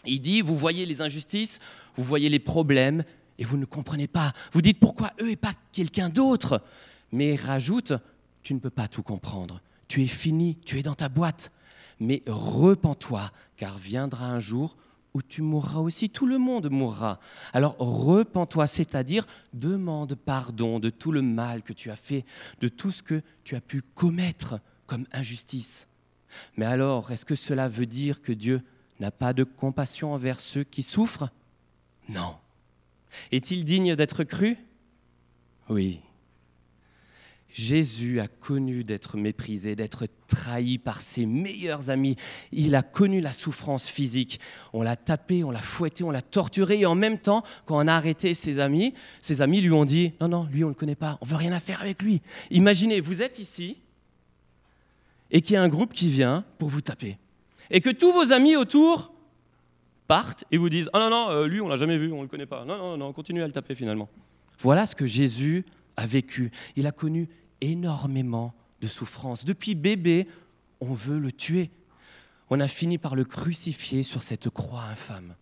Il 0.07 0.21
dit, 0.21 0.43
vous 0.43 0.57
voyez 0.57 0.87
les 0.87 1.01
injustices, 1.01 1.59
vous 1.97 2.05
voyez 2.05 2.29
les 2.29 2.39
problèmes, 2.39 3.05
et 3.39 3.45
vous 3.45 3.57
ne 3.57 3.65
comprenez 3.65 4.07
pas. 4.07 4.33
Vous 4.53 4.63
dites 4.63 4.79
pourquoi 4.79 5.13
eux 5.21 5.31
et 5.31 5.37
pas 5.37 5.55
quelqu'un 5.73 6.09
d'autre? 6.09 6.63
Mais 7.13 7.35
rajoute, 7.35 7.93
tu 8.43 8.55
ne 8.55 8.59
peux 8.59 8.71
pas 8.71 8.89
tout 8.89 9.03
comprendre. 9.03 9.61
Tu 9.89 10.03
es 10.03 10.09
fini, 10.09 10.57
tu 10.65 10.79
es 10.79 10.83
dans 10.83 10.95
ta 10.95 11.09
boîte. 11.09 11.53
Mais 12.01 12.23
repens-toi, 12.27 13.31
car 13.57 13.79
viendra 13.79 14.27
un 14.27 14.41
jour 14.41 14.77
où 15.15 15.23
tu 15.23 15.43
mourras 15.43 15.79
aussi, 15.79 16.11
tout 16.11 16.27
le 16.27 16.39
monde 16.39 16.69
mourra. 16.71 17.21
Alors 17.53 17.77
repens-toi, 17.79 18.67
c'est-à-dire 18.67 19.27
demande 19.53 20.17
pardon 20.17 20.81
de 20.81 20.91
tout 20.91 21.13
le 21.13 21.23
mal 21.23 21.63
que 21.63 21.73
tu 21.73 21.91
as 21.91 21.97
fait, 21.97 22.25
de 22.61 22.69
tout 22.69 22.91
ce 22.91 23.03
que 23.03 23.23
tu 23.45 23.55
as 23.55 23.61
pu 23.61 23.83
commettre 23.95 24.59
comme 24.87 25.07
injustice. 25.13 25.87
Mais 26.57 26.67
alors, 26.67 27.13
est-ce 27.13 27.25
que 27.25 27.37
cela 27.37 27.69
veut 27.69 27.87
dire 27.87 28.23
que 28.23 28.33
Dieu 28.33 28.61
n'a 28.99 29.13
pas 29.13 29.33
de 29.33 29.45
compassion 29.45 30.13
envers 30.13 30.41
ceux 30.41 30.65
qui 30.65 30.83
souffrent? 30.83 31.31
Non. 32.09 32.37
Est-il 33.33 33.65
digne 33.65 33.97
d'être 33.97 34.25
cru? 34.25 34.57
Oui. 35.69 36.01
Jésus 37.55 38.19
a 38.19 38.27
connu 38.27 38.83
d'être 38.83 39.17
méprisé, 39.17 39.77
d'être 39.77 40.07
trahi 40.27 40.77
par 40.77 41.01
ses 41.01 41.25
meilleurs 41.25 41.89
amis. 41.89 42.17
Il 42.51 42.75
a 42.75 42.83
connu 42.83 43.21
la 43.21 43.33
souffrance 43.33 43.87
physique. 43.89 44.41
On 44.73 44.83
l'a 44.83 44.97
tapé, 44.97 45.45
on 45.45 45.53
l'a 45.53 45.63
fouetté, 45.63 46.03
on 46.03 46.11
l'a 46.11 46.21
torturé. 46.21 46.81
Et 46.81 46.87
en 46.87 46.97
même 46.97 47.19
temps, 47.19 47.45
quand 47.65 47.77
on 47.77 47.87
a 47.87 47.95
arrêté 47.95 48.35
ses 48.35 48.59
amis, 48.59 48.93
ses 49.21 49.41
amis 49.41 49.61
lui 49.61 49.71
ont 49.71 49.85
dit 49.85 50.15
Non, 50.21 50.27
non, 50.27 50.49
lui, 50.51 50.65
on 50.65 50.69
ne 50.69 50.73
le 50.73 50.79
connaît 50.79 50.97
pas. 50.97 51.17
On 51.21 51.27
veut 51.27 51.37
rien 51.37 51.53
à 51.53 51.61
faire 51.61 51.81
avec 51.81 52.03
lui. 52.03 52.23
Imaginez, 52.51 53.01
vous 53.01 53.23
êtes 53.23 53.39
ici 53.39 53.77
et 55.31 55.41
qu'il 55.41 55.55
y 55.55 55.57
a 55.57 55.63
un 55.63 55.69
groupe 55.69 55.93
qui 55.93 56.09
vient 56.09 56.45
pour 56.59 56.69
vous 56.69 56.81
taper. 56.81 57.19
Et 57.71 57.81
que 57.81 57.91
tous 57.91 58.13
vos 58.13 58.33
amis 58.33 58.57
autour 58.57 59.14
partent 60.07 60.45
et 60.51 60.57
vous 60.57 60.69
disent 60.69 60.91
Ah 60.93 60.99
non, 60.99 61.11
non, 61.11 61.31
euh, 61.31 61.47
lui, 61.47 61.61
on 61.61 61.69
l'a 61.69 61.77
jamais 61.77 61.99
vu, 61.99 62.13
on 62.13 62.19
ne 62.19 62.23
le 62.23 62.29
connaît 62.29 62.47
pas. 62.47 62.65
Non, 62.65 62.77
non, 62.77 62.97
non, 62.97 63.13
continue 63.13 63.43
à 63.43 63.47
le 63.47 63.53
taper 63.53 63.75
finalement. 63.75 64.09
Voilà 64.61 64.87
ce 64.87 64.95
que 64.95 65.07
Jésus 65.07 65.65
a 65.97 66.07
vécu. 66.07 66.51
Il 66.77 66.87
a 66.87 66.93
connu 66.93 67.29
énormément 67.61 68.55
de 68.81 68.87
souffrance. 68.87 69.45
Depuis 69.45 69.75
bébé, 69.75 70.27
on 70.81 70.95
veut 70.95 71.19
le 71.19 71.33
tuer. 71.33 71.71
On 72.51 72.61
a 72.61 72.69
fini 72.69 72.99
par 72.99 73.15
le 73.15 73.25
crucifier 73.25 74.03
sur 74.03 74.23
cette 74.23 74.51
croix 74.51 74.83
infâme. 74.85 75.35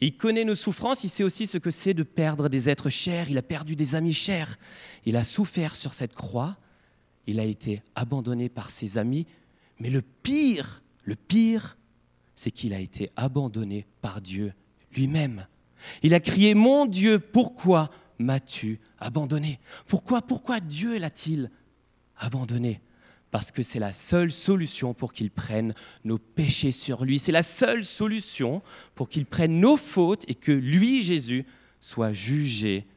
Il 0.00 0.16
connaît 0.16 0.44
nos 0.44 0.54
souffrances, 0.54 1.04
il 1.04 1.08
sait 1.08 1.24
aussi 1.24 1.46
ce 1.46 1.58
que 1.58 1.70
c'est 1.70 1.94
de 1.94 2.02
perdre 2.02 2.48
des 2.48 2.68
êtres 2.68 2.90
chers, 2.90 3.30
il 3.30 3.38
a 3.38 3.42
perdu 3.42 3.76
des 3.76 3.94
amis 3.94 4.12
chers. 4.12 4.58
Il 5.04 5.16
a 5.16 5.24
souffert 5.24 5.74
sur 5.74 5.94
cette 5.94 6.14
croix, 6.14 6.56
il 7.26 7.40
a 7.40 7.44
été 7.44 7.82
abandonné 7.94 8.48
par 8.48 8.70
ses 8.70 8.98
amis, 8.98 9.26
mais 9.78 9.90
le 9.90 10.02
pire, 10.02 10.82
le 11.04 11.16
pire, 11.16 11.76
c'est 12.42 12.50
qu'il 12.50 12.74
a 12.74 12.80
été 12.80 13.08
abandonné 13.14 13.86
par 14.00 14.20
Dieu 14.20 14.52
lui-même. 14.96 15.46
Il 16.02 16.12
a 16.12 16.18
crié, 16.18 16.54
mon 16.54 16.86
Dieu, 16.86 17.20
pourquoi 17.20 17.88
m'as-tu 18.18 18.80
abandonné? 18.98 19.60
Pourquoi, 19.86 20.22
pourquoi 20.22 20.58
Dieu 20.58 20.98
l'a-t-il 20.98 21.52
abandonné? 22.16 22.80
Parce 23.30 23.52
que 23.52 23.62
c'est 23.62 23.78
la 23.78 23.92
seule 23.92 24.32
solution 24.32 24.92
pour 24.92 25.12
qu'il 25.12 25.30
prenne 25.30 25.72
nos 26.02 26.18
péchés 26.18 26.72
sur 26.72 27.04
lui. 27.04 27.20
C'est 27.20 27.30
la 27.30 27.44
seule 27.44 27.84
solution 27.84 28.60
pour 28.96 29.08
qu'il 29.08 29.24
prenne 29.24 29.60
nos 29.60 29.76
fautes 29.76 30.24
et 30.28 30.34
que 30.34 30.50
lui, 30.50 31.04
Jésus, 31.04 31.46
soit 31.80 32.12
jugé 32.12 32.88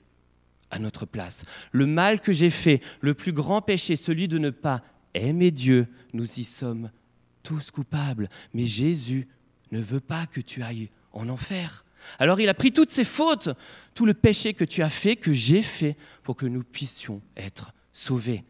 à 0.71 0.79
notre 0.79 1.05
place. 1.05 1.45
Le 1.71 1.85
mal 1.85 2.19
que 2.19 2.31
j'ai 2.31 2.49
fait, 2.49 2.81
le 2.99 3.13
plus 3.13 3.31
grand 3.31 3.61
péché, 3.61 3.95
celui 3.95 4.27
de 4.27 4.39
ne 4.39 4.49
pas 4.49 4.83
aimer 5.13 5.51
Dieu, 5.51 5.87
nous 6.13 6.39
y 6.39 6.43
sommes 6.43 6.89
tous 7.43 7.69
coupables. 7.71 8.27
Mais 8.53 8.65
Jésus 8.65 9.27
ne 9.75 9.81
veut 9.81 9.99
pas 9.99 10.25
que 10.27 10.41
tu 10.41 10.63
ailles 10.63 10.89
en 11.11 11.29
enfer. 11.29 11.85
Alors 12.19 12.39
il 12.39 12.49
a 12.49 12.53
pris 12.53 12.71
toutes 12.71 12.91
ses 12.91 13.03
fautes, 13.03 13.49
tout 13.93 14.05
le 14.05 14.13
péché 14.13 14.53
que 14.53 14.63
tu 14.63 14.83
as 14.83 14.89
fait, 14.89 15.15
que 15.15 15.33
j'ai 15.33 15.61
fait, 15.61 15.97
pour 16.23 16.35
que 16.35 16.45
nous 16.45 16.63
puissions 16.63 17.21
être 17.35 17.73
sauvés. 17.91 18.43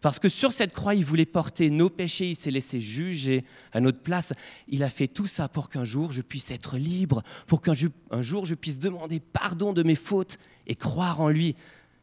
Parce 0.00 0.18
que 0.18 0.28
sur 0.28 0.52
cette 0.52 0.72
croix, 0.72 0.94
il 0.94 1.04
voulait 1.04 1.26
porter 1.26 1.68
nos 1.68 1.90
péchés, 1.90 2.30
il 2.30 2.36
s'est 2.36 2.50
laissé 2.50 2.80
juger 2.80 3.44
à 3.72 3.80
notre 3.80 4.00
place. 4.00 4.32
Il 4.68 4.82
a 4.82 4.88
fait 4.88 5.08
tout 5.08 5.26
ça 5.26 5.48
pour 5.48 5.68
qu'un 5.68 5.84
jour 5.84 6.12
je 6.12 6.22
puisse 6.22 6.50
être 6.50 6.76
libre, 6.76 7.22
pour 7.46 7.60
qu'un 7.60 7.74
jour 7.74 8.46
je 8.46 8.54
puisse 8.54 8.78
demander 8.78 9.20
pardon 9.20 9.72
de 9.72 9.82
mes 9.82 9.96
fautes 9.96 10.38
et 10.66 10.76
croire 10.76 11.20
en 11.20 11.28
lui. 11.28 11.56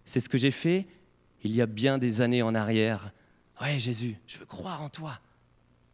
C'est 0.05 0.19
ce 0.19 0.29
que 0.29 0.37
j'ai 0.37 0.51
fait 0.51 0.87
il 1.43 1.55
y 1.55 1.61
a 1.61 1.65
bien 1.65 1.97
des 1.97 2.21
années 2.21 2.41
en 2.41 2.55
arrière. 2.55 3.13
Ouais 3.61 3.79
Jésus, 3.79 4.17
je 4.27 4.37
veux 4.37 4.45
croire 4.45 4.81
en 4.81 4.89
toi. 4.89 5.19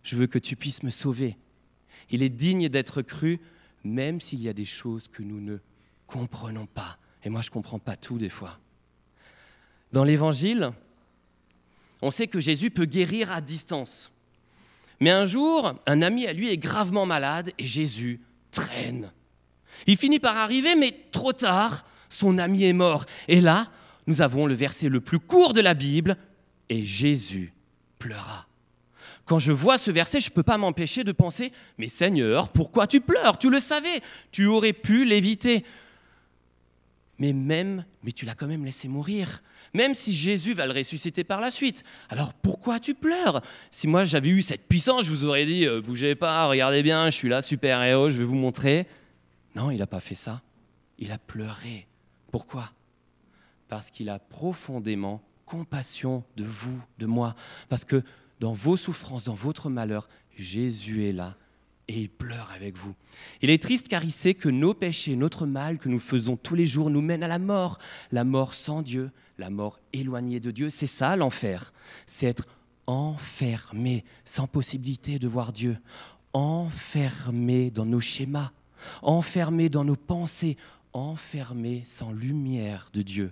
Je 0.04 0.16
veux 0.16 0.28
que 0.28 0.40
tu 0.40 0.56
puisses 0.56 0.84
me 0.84 0.90
sauver. 0.90 1.38
Il 2.10 2.24
est 2.24 2.30
digne 2.30 2.70
d'être 2.70 3.02
cru 3.02 3.40
même 3.86 4.20
s'il 4.20 4.42
y 4.42 4.50
a 4.50 4.54
des 4.54 4.66
choses 4.66 5.08
que 5.08 5.22
nous 5.22 5.40
ne 5.40 5.58
comprenons 6.08 6.66
pas. 6.66 6.98
Et 7.24 7.30
moi, 7.30 7.42
je 7.42 7.50
ne 7.50 7.54
comprends 7.54 7.80
pas 7.80 7.96
tout 7.96 8.18
des 8.18 8.30
fois. 8.30 8.60
Dans 9.92 10.04
l'Évangile, 10.04 10.72
on 12.02 12.12
sait 12.12 12.28
que 12.28 12.40
Jésus 12.40 12.72
peut 12.72 12.86
guérir 12.86 13.32
à 13.32 13.42
distance. 13.42 14.12
Mais 15.00 15.12
un 15.12 15.26
jour, 15.26 15.76
un 15.86 16.02
ami 16.02 16.26
à 16.26 16.34
lui 16.34 16.50
est 16.50 16.58
gravement 16.58 17.06
malade 17.06 17.52
et 17.58 17.66
Jésus 17.66 18.22
traîne. 18.52 19.12
Il 19.88 19.98
finit 19.98 20.20
par 20.20 20.38
arriver, 20.38 20.76
mais 20.76 20.96
trop 21.12 21.34
tard, 21.34 21.86
son 22.10 22.38
ami 22.38 22.64
est 22.64 22.74
mort. 22.74 23.06
Et 23.28 23.42
là, 23.42 23.68
nous 24.08 24.22
avons 24.22 24.46
le 24.46 24.54
verset 24.54 24.90
le 24.90 25.02
plus 25.02 25.20
court 25.20 25.54
de 25.54 25.62
la 25.62 25.74
Bible, 25.74 26.18
Et 26.70 26.84
Jésus 26.84 27.54
pleura. 28.00 28.48
Quand 29.26 29.40
je 29.40 29.52
vois 29.52 29.78
ce 29.78 29.92
verset, 29.92 30.20
je 30.20 30.30
ne 30.30 30.34
peux 30.34 30.44
pas 30.44 30.58
m'empêcher 30.58 31.04
de 31.04 31.12
penser, 31.12 31.52
mais 31.78 31.88
Seigneur, 31.88 32.50
pourquoi 32.50 32.86
tu 32.86 33.02
pleures? 33.02 33.38
Tu 33.40 33.50
le 33.50 33.60
savais, 33.60 34.02
tu 34.32 34.46
aurais 34.46 34.74
pu 34.74 35.04
l'éviter. 35.04 35.66
Mais 37.18 37.34
même, 37.34 37.86
mais 38.04 38.12
tu 38.12 38.26
l'as 38.26 38.36
quand 38.36 38.48
même 38.48 38.66
laissé 38.66 38.88
mourir. 38.88 39.42
Même 39.74 39.96
si 39.96 40.14
Jésus 40.14 40.54
va 40.54 40.68
le 40.68 40.74
ressusciter 40.74 41.24
par 41.24 41.42
la 41.42 41.50
suite. 41.50 41.84
Alors 42.10 42.34
pourquoi 42.34 42.80
tu 42.80 42.94
pleures? 42.94 43.42
Si 43.72 43.88
moi 43.88 44.06
j'avais 44.06 44.30
eu 44.30 44.42
cette 44.42 44.68
puissance, 44.68 45.06
je 45.06 45.10
vous 45.10 45.26
aurais 45.26 45.46
dit, 45.46 45.66
euh, 45.66 45.82
bougez 45.82 46.16
pas, 46.16 46.46
regardez 46.48 46.84
bien, 46.84 47.10
je 47.10 47.16
suis 47.16 47.30
là, 47.30 47.42
super 47.42 47.82
héros, 47.82 48.10
je 48.10 48.18
vais 48.18 48.24
vous 48.24 48.36
montrer. 48.36 48.86
Non, 49.56 49.72
il 49.72 49.80
n'a 49.80 49.88
pas 49.88 50.00
fait 50.00 50.16
ça. 50.16 50.42
Il 51.00 51.12
a 51.12 51.18
pleuré. 51.18 51.88
Pourquoi? 52.32 52.72
Parce 53.70 53.90
qu'il 53.90 54.10
a 54.10 54.20
profondément 54.20 55.22
compassion 55.46 56.24
de 56.36 56.44
vous, 56.44 56.82
de 57.00 57.06
moi. 57.06 57.36
Parce 57.70 57.86
que 57.86 58.04
dans 58.40 58.54
vos 58.54 58.78
souffrances, 58.78 59.24
dans 59.24 59.34
votre 59.34 59.70
malheur, 59.70 60.08
Jésus 60.38 61.06
est 61.06 61.14
là 61.14 61.36
et 61.88 62.00
il 62.02 62.10
pleure 62.10 62.52
avec 62.52 62.76
vous. 62.76 62.96
Il 63.42 63.50
est 63.50 63.62
triste 63.62 63.88
car 63.88 64.04
il 64.04 64.12
sait 64.12 64.34
que 64.34 64.50
nos 64.50 64.74
péchés, 64.74 65.16
notre 65.16 65.46
mal 65.46 65.78
que 65.78 65.90
nous 65.90 66.00
faisons 66.00 66.36
tous 66.36 66.56
les 66.56 66.66
jours 66.66 66.90
nous 66.90 67.02
mènent 67.02 67.24
à 67.24 67.28
la 67.28 67.40
mort, 67.40 67.78
la 68.12 68.24
mort 68.24 68.54
sans 68.54 68.82
Dieu, 68.82 69.12
la 69.38 69.50
mort 69.50 69.80
éloignée 69.94 70.40
de 70.40 70.52
Dieu. 70.52 70.70
C'est 70.70 70.88
ça 70.88 71.16
l'enfer, 71.16 71.74
c'est 72.08 72.28
être 72.28 72.48
enfermé, 72.88 74.04
sans 74.24 74.48
possibilité 74.48 75.20
de 75.20 75.28
voir 75.28 75.54
Dieu, 75.54 75.78
enfermé 76.34 77.72
dans 77.72 77.86
nos 77.86 78.00
schémas, 78.00 78.52
enfermé 79.02 79.70
dans 79.70 79.86
nos 79.86 79.96
pensées, 79.96 80.58
enfermé 80.94 81.84
sans 81.86 82.12
lumière 82.12 82.90
de 82.94 83.02
Dieu. 83.02 83.32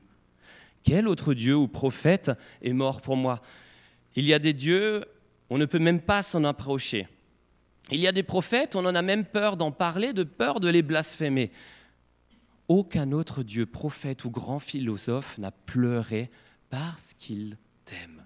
Quel 0.83 1.07
autre 1.07 1.33
Dieu 1.33 1.55
ou 1.55 1.67
prophète 1.67 2.31
est 2.61 2.73
mort 2.73 3.01
pour 3.01 3.15
moi? 3.15 3.41
Il 4.15 4.25
y 4.25 4.33
a 4.33 4.39
des 4.39 4.53
dieux, 4.53 5.05
on 5.49 5.57
ne 5.57 5.65
peut 5.65 5.79
même 5.79 6.01
pas 6.01 6.23
s'en 6.23 6.43
approcher. 6.43 7.07
Il 7.91 7.99
y 7.99 8.07
a 8.07 8.11
des 8.11 8.23
prophètes, 8.23 8.75
on 8.75 8.85
en 8.85 8.95
a 8.95 9.01
même 9.01 9.25
peur 9.25 9.57
d'en 9.57 9.71
parler, 9.71 10.13
de 10.13 10.23
peur 10.23 10.59
de 10.59 10.69
les 10.69 10.81
blasphémer. 10.81 11.51
Aucun 12.67 13.11
autre 13.11 13.43
Dieu, 13.43 13.65
prophète 13.65 14.23
ou 14.25 14.31
grand 14.31 14.59
philosophe 14.59 15.37
n'a 15.37 15.51
pleuré 15.51 16.31
parce 16.69 17.13
qu'il 17.13 17.57
t'aime. 17.85 18.23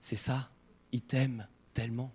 C'est 0.00 0.16
ça, 0.16 0.50
il 0.92 1.02
t'aime 1.02 1.46
tellement. 1.74 2.12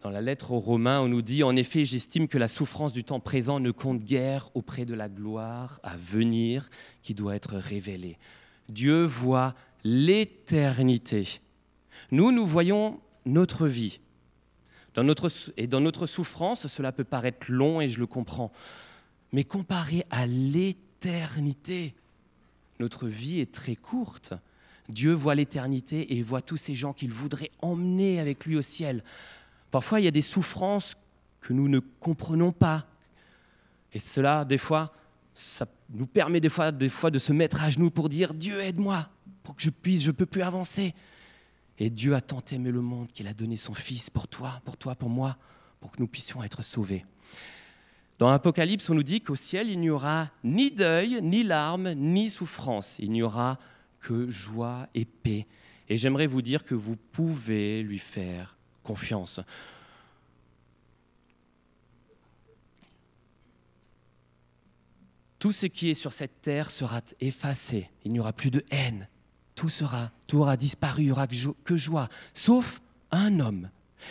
Dans 0.00 0.08
la 0.08 0.22
lettre 0.22 0.52
aux 0.52 0.60
Romains, 0.60 1.00
on 1.00 1.08
nous 1.08 1.20
dit, 1.20 1.42
en 1.42 1.54
effet, 1.56 1.84
j'estime 1.84 2.26
que 2.26 2.38
la 2.38 2.48
souffrance 2.48 2.94
du 2.94 3.04
temps 3.04 3.20
présent 3.20 3.60
ne 3.60 3.70
compte 3.70 4.02
guère 4.02 4.48
auprès 4.54 4.86
de 4.86 4.94
la 4.94 5.10
gloire 5.10 5.78
à 5.82 5.98
venir 5.98 6.70
qui 7.02 7.12
doit 7.12 7.36
être 7.36 7.56
révélée. 7.56 8.16
Dieu 8.70 9.04
voit 9.04 9.54
l'éternité. 9.84 11.40
Nous, 12.10 12.32
nous 12.32 12.46
voyons 12.46 13.00
notre 13.26 13.66
vie. 13.66 14.00
Dans 14.94 15.04
notre, 15.04 15.30
et 15.56 15.66
dans 15.66 15.80
notre 15.80 16.06
souffrance, 16.06 16.66
cela 16.66 16.92
peut 16.92 17.04
paraître 17.04 17.50
long 17.50 17.80
et 17.80 17.88
je 17.88 18.00
le 18.00 18.06
comprends. 18.06 18.50
Mais 19.32 19.44
comparé 19.44 20.04
à 20.10 20.26
l'éternité, 20.26 21.94
notre 22.80 23.06
vie 23.06 23.40
est 23.40 23.52
très 23.52 23.76
courte. 23.76 24.34
Dieu 24.88 25.12
voit 25.12 25.36
l'éternité 25.36 26.16
et 26.16 26.22
voit 26.22 26.42
tous 26.42 26.56
ces 26.56 26.74
gens 26.74 26.92
qu'il 26.92 27.12
voudrait 27.12 27.52
emmener 27.60 28.18
avec 28.18 28.44
lui 28.44 28.56
au 28.56 28.62
ciel. 28.62 29.04
Parfois, 29.70 30.00
il 30.00 30.04
y 30.04 30.08
a 30.08 30.12
des 30.12 30.22
souffrances 30.22 30.96
que 31.40 31.52
nous 31.52 31.68
ne 31.68 31.78
comprenons 31.78 32.50
pas. 32.50 32.86
Et 33.92 34.00
cela, 34.00 34.44
des 34.44 34.58
fois, 34.58 34.92
ça 35.34 35.66
nous 35.92 36.06
permet 36.06 36.40
des 36.40 36.48
fois, 36.48 36.72
des 36.72 36.88
fois 36.88 37.10
de 37.10 37.18
se 37.18 37.32
mettre 37.32 37.62
à 37.62 37.70
genoux 37.70 37.90
pour 37.90 38.08
dire 38.08 38.34
Dieu, 38.34 38.60
aide-moi, 38.60 39.08
pour 39.42 39.56
que 39.56 39.62
je 39.62 39.70
puisse, 39.70 40.02
je 40.02 40.10
peux 40.10 40.26
plus 40.26 40.42
avancer. 40.42 40.94
Et 41.78 41.90
Dieu 41.90 42.14
a 42.14 42.20
tant 42.20 42.42
aimé 42.52 42.70
le 42.70 42.80
monde 42.80 43.10
qu'il 43.12 43.26
a 43.26 43.34
donné 43.34 43.56
son 43.56 43.74
Fils 43.74 44.10
pour 44.10 44.28
toi, 44.28 44.60
pour 44.64 44.76
toi, 44.76 44.94
pour 44.94 45.08
moi, 45.08 45.36
pour 45.80 45.90
que 45.90 46.00
nous 46.00 46.06
puissions 46.06 46.42
être 46.42 46.62
sauvés. 46.62 47.04
Dans 48.18 48.30
l'Apocalypse, 48.30 48.90
on 48.90 48.94
nous 48.94 49.02
dit 49.02 49.22
qu'au 49.22 49.34
ciel, 49.34 49.70
il 49.70 49.80
n'y 49.80 49.88
aura 49.88 50.28
ni 50.44 50.70
deuil, 50.70 51.20
ni 51.22 51.42
larmes, 51.42 51.94
ni 51.94 52.28
souffrance. 52.28 52.98
Il 52.98 53.10
n'y 53.12 53.22
aura 53.22 53.58
que 53.98 54.28
joie 54.28 54.88
et 54.94 55.06
paix. 55.06 55.46
Et 55.88 55.96
j'aimerais 55.96 56.26
vous 56.26 56.42
dire 56.42 56.64
que 56.64 56.74
vous 56.74 56.96
pouvez 56.96 57.82
lui 57.82 57.98
faire 57.98 58.56
confiance. 58.82 59.40
Tout 65.40 65.52
ce 65.52 65.66
qui 65.66 65.90
est 65.90 65.94
sur 65.94 66.12
cette 66.12 66.42
terre 66.42 66.70
sera 66.70 67.00
effacé. 67.20 67.90
Il 68.04 68.12
n'y 68.12 68.20
aura 68.20 68.32
plus 68.32 68.50
de 68.50 68.62
haine, 68.70 69.08
tout 69.56 69.70
sera, 69.70 70.12
tout 70.26 70.38
aura 70.38 70.56
disparu, 70.56 71.02
il 71.02 71.06
n'y 71.06 71.10
aura 71.10 71.26
que 71.26 71.76
joie, 71.76 72.08
sauf 72.34 72.80
un 73.10 73.40
homme. 73.40 73.70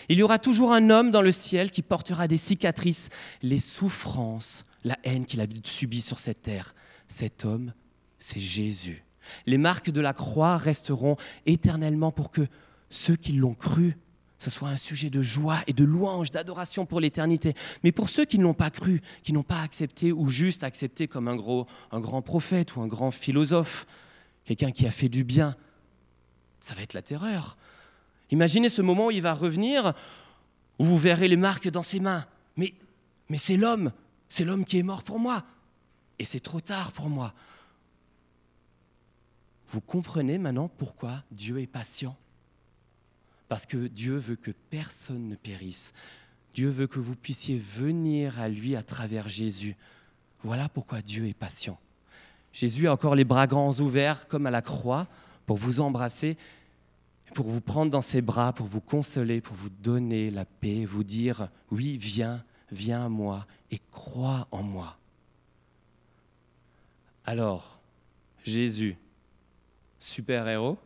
Il 0.09 0.17
y 0.17 0.23
aura 0.23 0.39
toujours 0.39 0.73
un 0.73 0.89
homme 0.89 1.11
dans 1.11 1.21
le 1.21 1.31
ciel 1.31 1.69
qui 1.69 1.83
portera 1.83 2.27
des 2.27 2.37
cicatrices, 2.37 3.09
les 3.43 3.59
souffrances, 3.59 4.65
la 4.83 4.97
haine 5.03 5.25
qu'il 5.25 5.39
a 5.39 5.45
subie 5.63 6.01
sur 6.01 6.17
cette 6.17 6.41
terre. 6.41 6.73
Cet 7.07 7.45
homme, 7.45 7.73
c'est 8.17 8.39
Jésus. 8.39 9.03
Les 9.45 9.59
marques 9.59 9.91
de 9.91 10.01
la 10.01 10.13
croix 10.13 10.57
resteront 10.57 11.15
éternellement 11.45 12.11
pour 12.11 12.31
que 12.31 12.47
ceux 12.89 13.15
qui 13.15 13.33
l'ont 13.33 13.53
cru, 13.53 13.97
ce 14.39 14.49
soit 14.49 14.69
un 14.69 14.77
sujet 14.77 15.09
de 15.09 15.21
joie 15.21 15.59
et 15.67 15.73
de 15.73 15.83
louange, 15.83 16.31
d'adoration 16.31 16.85
pour 16.85 17.01
l'éternité. 17.01 17.53
Mais 17.83 17.91
pour 17.91 18.09
ceux 18.09 18.23
qui 18.23 18.39
ne 18.39 18.43
l'ont 18.43 18.53
pas 18.53 18.71
cru, 18.71 19.01
qui 19.21 19.33
n'ont 19.33 19.43
pas 19.43 19.61
accepté 19.61 20.13
ou 20.13 20.29
juste 20.29 20.63
accepté 20.63 21.09
comme 21.09 21.27
un, 21.27 21.35
grand 21.35 22.21
prophète 22.21 22.75
ou 22.75 22.81
un 22.81 22.87
grand 22.87 23.11
philosophe, 23.11 23.85
quelqu'un 24.45 24.71
qui 24.71 24.87
a 24.87 24.91
fait 24.91 25.09
du 25.09 25.25
bien, 25.25 25.57
ça 26.61 26.73
va 26.73 26.81
être 26.81 26.93
la 26.93 27.01
terreur. 27.01 27.57
Imaginez 28.31 28.69
ce 28.69 28.81
moment 28.81 29.07
où 29.07 29.11
il 29.11 29.21
va 29.21 29.33
revenir, 29.33 29.93
où 30.79 30.85
vous 30.85 30.97
verrez 30.97 31.27
les 31.27 31.35
marques 31.35 31.69
dans 31.69 31.83
ses 31.83 31.99
mains. 31.99 32.25
Mais, 32.55 32.73
mais 33.27 33.37
c'est 33.37 33.57
l'homme, 33.57 33.91
c'est 34.29 34.45
l'homme 34.45 34.63
qui 34.63 34.79
est 34.79 34.83
mort 34.83 35.03
pour 35.03 35.19
moi. 35.19 35.43
Et 36.17 36.23
c'est 36.23 36.39
trop 36.39 36.61
tard 36.61 36.93
pour 36.93 37.09
moi. 37.09 37.33
Vous 39.67 39.81
comprenez 39.81 40.37
maintenant 40.37 40.69
pourquoi 40.69 41.23
Dieu 41.29 41.59
est 41.59 41.67
patient 41.67 42.15
Parce 43.49 43.65
que 43.65 43.87
Dieu 43.87 44.15
veut 44.15 44.35
que 44.37 44.51
personne 44.51 45.27
ne 45.27 45.35
périsse. 45.35 45.93
Dieu 46.53 46.69
veut 46.69 46.87
que 46.87 46.99
vous 46.99 47.15
puissiez 47.15 47.57
venir 47.57 48.39
à 48.39 48.47
lui 48.47 48.75
à 48.75 48.83
travers 48.83 49.27
Jésus. 49.27 49.75
Voilà 50.43 50.69
pourquoi 50.69 51.01
Dieu 51.01 51.27
est 51.27 51.33
patient. 51.33 51.77
Jésus 52.53 52.87
a 52.87 52.93
encore 52.93 53.15
les 53.15 53.25
bras 53.25 53.47
grands 53.47 53.73
ouverts 53.79 54.27
comme 54.27 54.45
à 54.45 54.51
la 54.51 54.61
croix 54.61 55.07
pour 55.45 55.57
vous 55.57 55.79
embrasser, 55.79 56.37
pour 57.33 57.47
vous 57.47 57.61
prendre 57.61 57.91
dans 57.91 58.01
ses 58.01 58.21
bras, 58.21 58.53
pour 58.53 58.67
vous 58.67 58.81
consoler, 58.81 59.41
pour 59.41 59.55
vous 59.55 59.69
donner 59.69 60.31
la 60.31 60.45
paix, 60.45 60.85
vous 60.85 61.03
dire, 61.03 61.49
oui, 61.71 61.97
viens, 61.97 62.43
viens 62.71 63.05
à 63.05 63.09
moi 63.09 63.45
et 63.71 63.79
crois 63.91 64.47
en 64.51 64.63
moi. 64.63 64.97
Alors, 67.25 67.79
Jésus, 68.43 68.97
super-héros? 69.99 70.77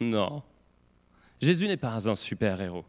Non. 0.00 0.42
Jésus 1.40 1.68
n'est 1.68 1.76
pas 1.76 2.08
un 2.08 2.14
super-héros. 2.14 2.84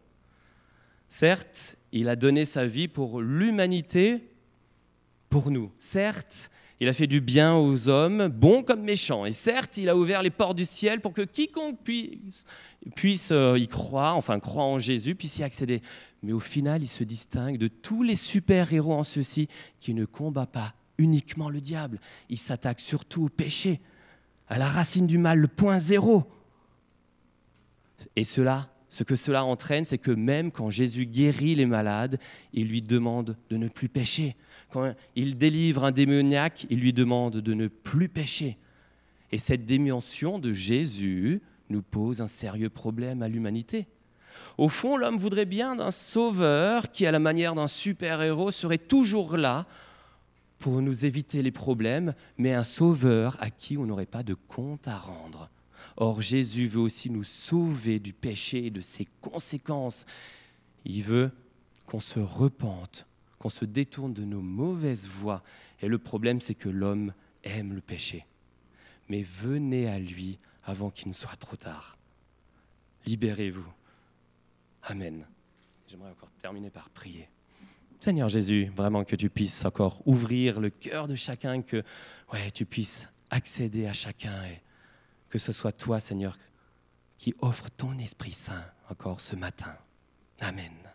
Certes, 1.08 1.78
il 1.92 2.08
a 2.08 2.16
donné 2.16 2.46
sa 2.46 2.66
vie 2.66 2.88
pour 2.88 3.22
l'humanité, 3.22 4.32
pour 5.30 5.52
nous. 5.52 5.72
Certes, 5.80 6.50
il 6.80 6.88
a 6.88 6.94
fait 6.94 7.08
du 7.08 7.20
bien 7.20 7.56
aux 7.56 7.90
hommes, 7.90 8.30
bons 8.30 8.64
comme 8.64 8.84
méchants. 8.84 9.26
Et 9.26 9.34
certes, 9.34 9.78
il 9.78 9.90
a 9.90 9.98
ouvert 9.98 10.24
les 10.24 10.30
portes 10.30 10.56
du 10.56 10.66
ciel 10.66 11.02
pour 11.02 11.14
que 11.14 11.24
quiconque 11.24 11.78
puisse, 11.84 13.32
euh, 13.32 13.60
y 13.60 13.68
croire, 13.68 14.16
enfin 14.16 14.40
croire 14.40 14.68
en 14.68 14.80
Jésus, 14.80 15.14
puisse 15.14 15.40
y 15.40 15.44
accéder. 15.44 15.82
Mais 16.24 16.32
au 16.32 16.40
final, 16.40 16.82
il 16.82 16.88
se 16.88 17.04
distingue 17.04 17.58
de 17.58 17.68
tous 17.68 18.02
les 18.02 18.16
super-héros 18.16 18.94
en 18.94 19.04
ceci 19.04 19.50
qui 19.80 19.94
ne 19.94 20.06
combat 20.06 20.46
pas 20.46 20.74
uniquement 20.98 21.50
le 21.50 21.60
diable. 21.60 22.00
Il 22.30 22.38
s'attaque 22.38 22.80
surtout 22.80 23.26
au 23.26 23.30
péché, 23.30 23.82
à 24.48 24.58
la 24.58 24.70
racine 24.70 25.06
du 25.06 25.18
mal, 25.18 25.40
le 25.40 25.48
point 25.48 25.80
zéro. 25.80 26.26
Et 28.16 28.24
cela, 28.24 28.70
ce 28.90 29.04
que 29.04 29.16
cela 29.16 29.44
entraîne, 29.44 29.86
c'est 29.86 29.98
que 29.98 30.12
même 30.12 30.52
quand 30.52 30.70
Jésus 30.70 31.06
guérit 31.06 31.56
les 31.56 31.66
malades, 31.66 32.20
il 32.54 32.68
lui 32.68 32.82
demande 32.82 33.38
de 33.50 33.58
ne 33.58 33.68
plus 33.68 33.90
pécher 33.90 34.36
quand 34.72 34.94
il 35.16 35.38
délivre 35.38 35.84
un 35.84 35.92
démoniaque, 35.92 36.68
il 36.70 36.80
lui 36.80 36.94
demande 36.94 37.38
de 37.38 37.54
ne 37.54 37.68
plus 37.68 38.10
pécher. 38.10 38.58
Et 39.32 39.38
cette 39.38 39.66
dimension 39.66 40.40
de 40.40 40.54
Jésus 40.54 41.42
nous 41.70 41.82
pose 41.82 42.22
un 42.22 42.28
sérieux 42.28 42.70
problème 42.70 43.22
à 43.22 43.28
l'humanité. 43.28 43.88
Au 44.58 44.70
fond, 44.70 44.98
l'homme 44.98 45.18
voudrait 45.18 45.46
bien 45.46 45.76
d'un 45.76 45.92
sauveur 45.92 46.92
qui, 46.92 47.06
à 47.06 47.12
la 47.12 47.20
manière 47.20 47.56
d'un 47.56 47.68
super-héros, 47.68 48.52
serait 48.52 48.78
toujours 48.78 49.38
là 49.38 49.66
pour 50.58 50.82
nous 50.82 51.06
éviter 51.06 51.42
les 51.42 51.52
problèmes, 51.52 52.14
mais 52.38 52.54
un 52.54 52.64
sauveur 52.64 53.38
à 53.40 53.50
qui 53.50 53.78
on 53.78 53.86
n'aurait 53.86 54.06
pas 54.06 54.24
de 54.24 54.34
compte 54.34 54.88
à 54.88 54.98
rendre. 54.98 55.50
Or, 56.00 56.22
Jésus 56.22 56.68
veut 56.68 56.80
aussi 56.80 57.10
nous 57.10 57.24
sauver 57.24 58.00
du 58.00 58.14
péché 58.14 58.66
et 58.66 58.72
de 58.72 58.82
ses 58.82 59.06
conséquences. 59.22 60.06
Il 60.86 61.04
veut 61.04 61.32
qu'on 61.86 62.00
se 62.00 62.20
repente 62.20 63.06
qu'on 63.40 63.50
se 63.50 63.66
détourne 63.66 64.14
de 64.14 64.26
nos 64.26 64.42
mauvaises 64.42 65.08
voies. 65.08 65.42
Et 65.82 65.88
le 65.88 65.98
problème, 65.98 66.42
c'est 66.42 66.56
que 66.56 66.70
l'homme 66.70 67.14
aime 67.44 67.74
le 67.74 67.82
péché. 67.82 68.26
mais 69.08 69.24
venez 69.24 69.88
à 69.88 69.98
lui 69.98 70.38
avant 70.64 70.92
qu'il 70.92 71.08
ne 71.08 71.14
soit 71.14 71.36
trop 71.38 71.56
tard. 71.56 71.98
Libérez-vous. 73.08 73.74
Amen. 74.84 75.26
J'aimerais 75.88 76.12
encore 76.12 76.30
terminer 76.44 76.70
par 76.70 76.92
prier. 76.92 77.28
Seigneur 78.02 78.30
Jésus, 78.30 78.72
vraiment 78.76 79.04
que 79.04 79.16
tu 79.16 79.32
puisses 79.32 79.66
encore 79.66 80.04
ouvrir 80.06 80.60
le 80.60 80.70
cœur 80.70 81.08
de 81.08 81.16
chacun, 81.16 81.64
que 81.64 81.84
ouais, 82.32 82.52
tu 82.52 82.66
puisses 82.66 83.10
accéder 83.32 83.88
à 83.88 83.94
chacun 83.94 84.46
et 84.46 84.62
que 85.30 85.40
ce 85.40 85.52
soit 85.52 85.72
toi, 85.72 86.00
Seigneur, 86.00 86.38
qui 87.18 87.36
offre 87.40 87.70
ton 87.70 87.98
Esprit 87.98 88.32
Saint 88.32 88.64
encore 88.90 89.22
ce 89.22 89.36
matin. 89.36 89.76
Amen. 90.40 90.89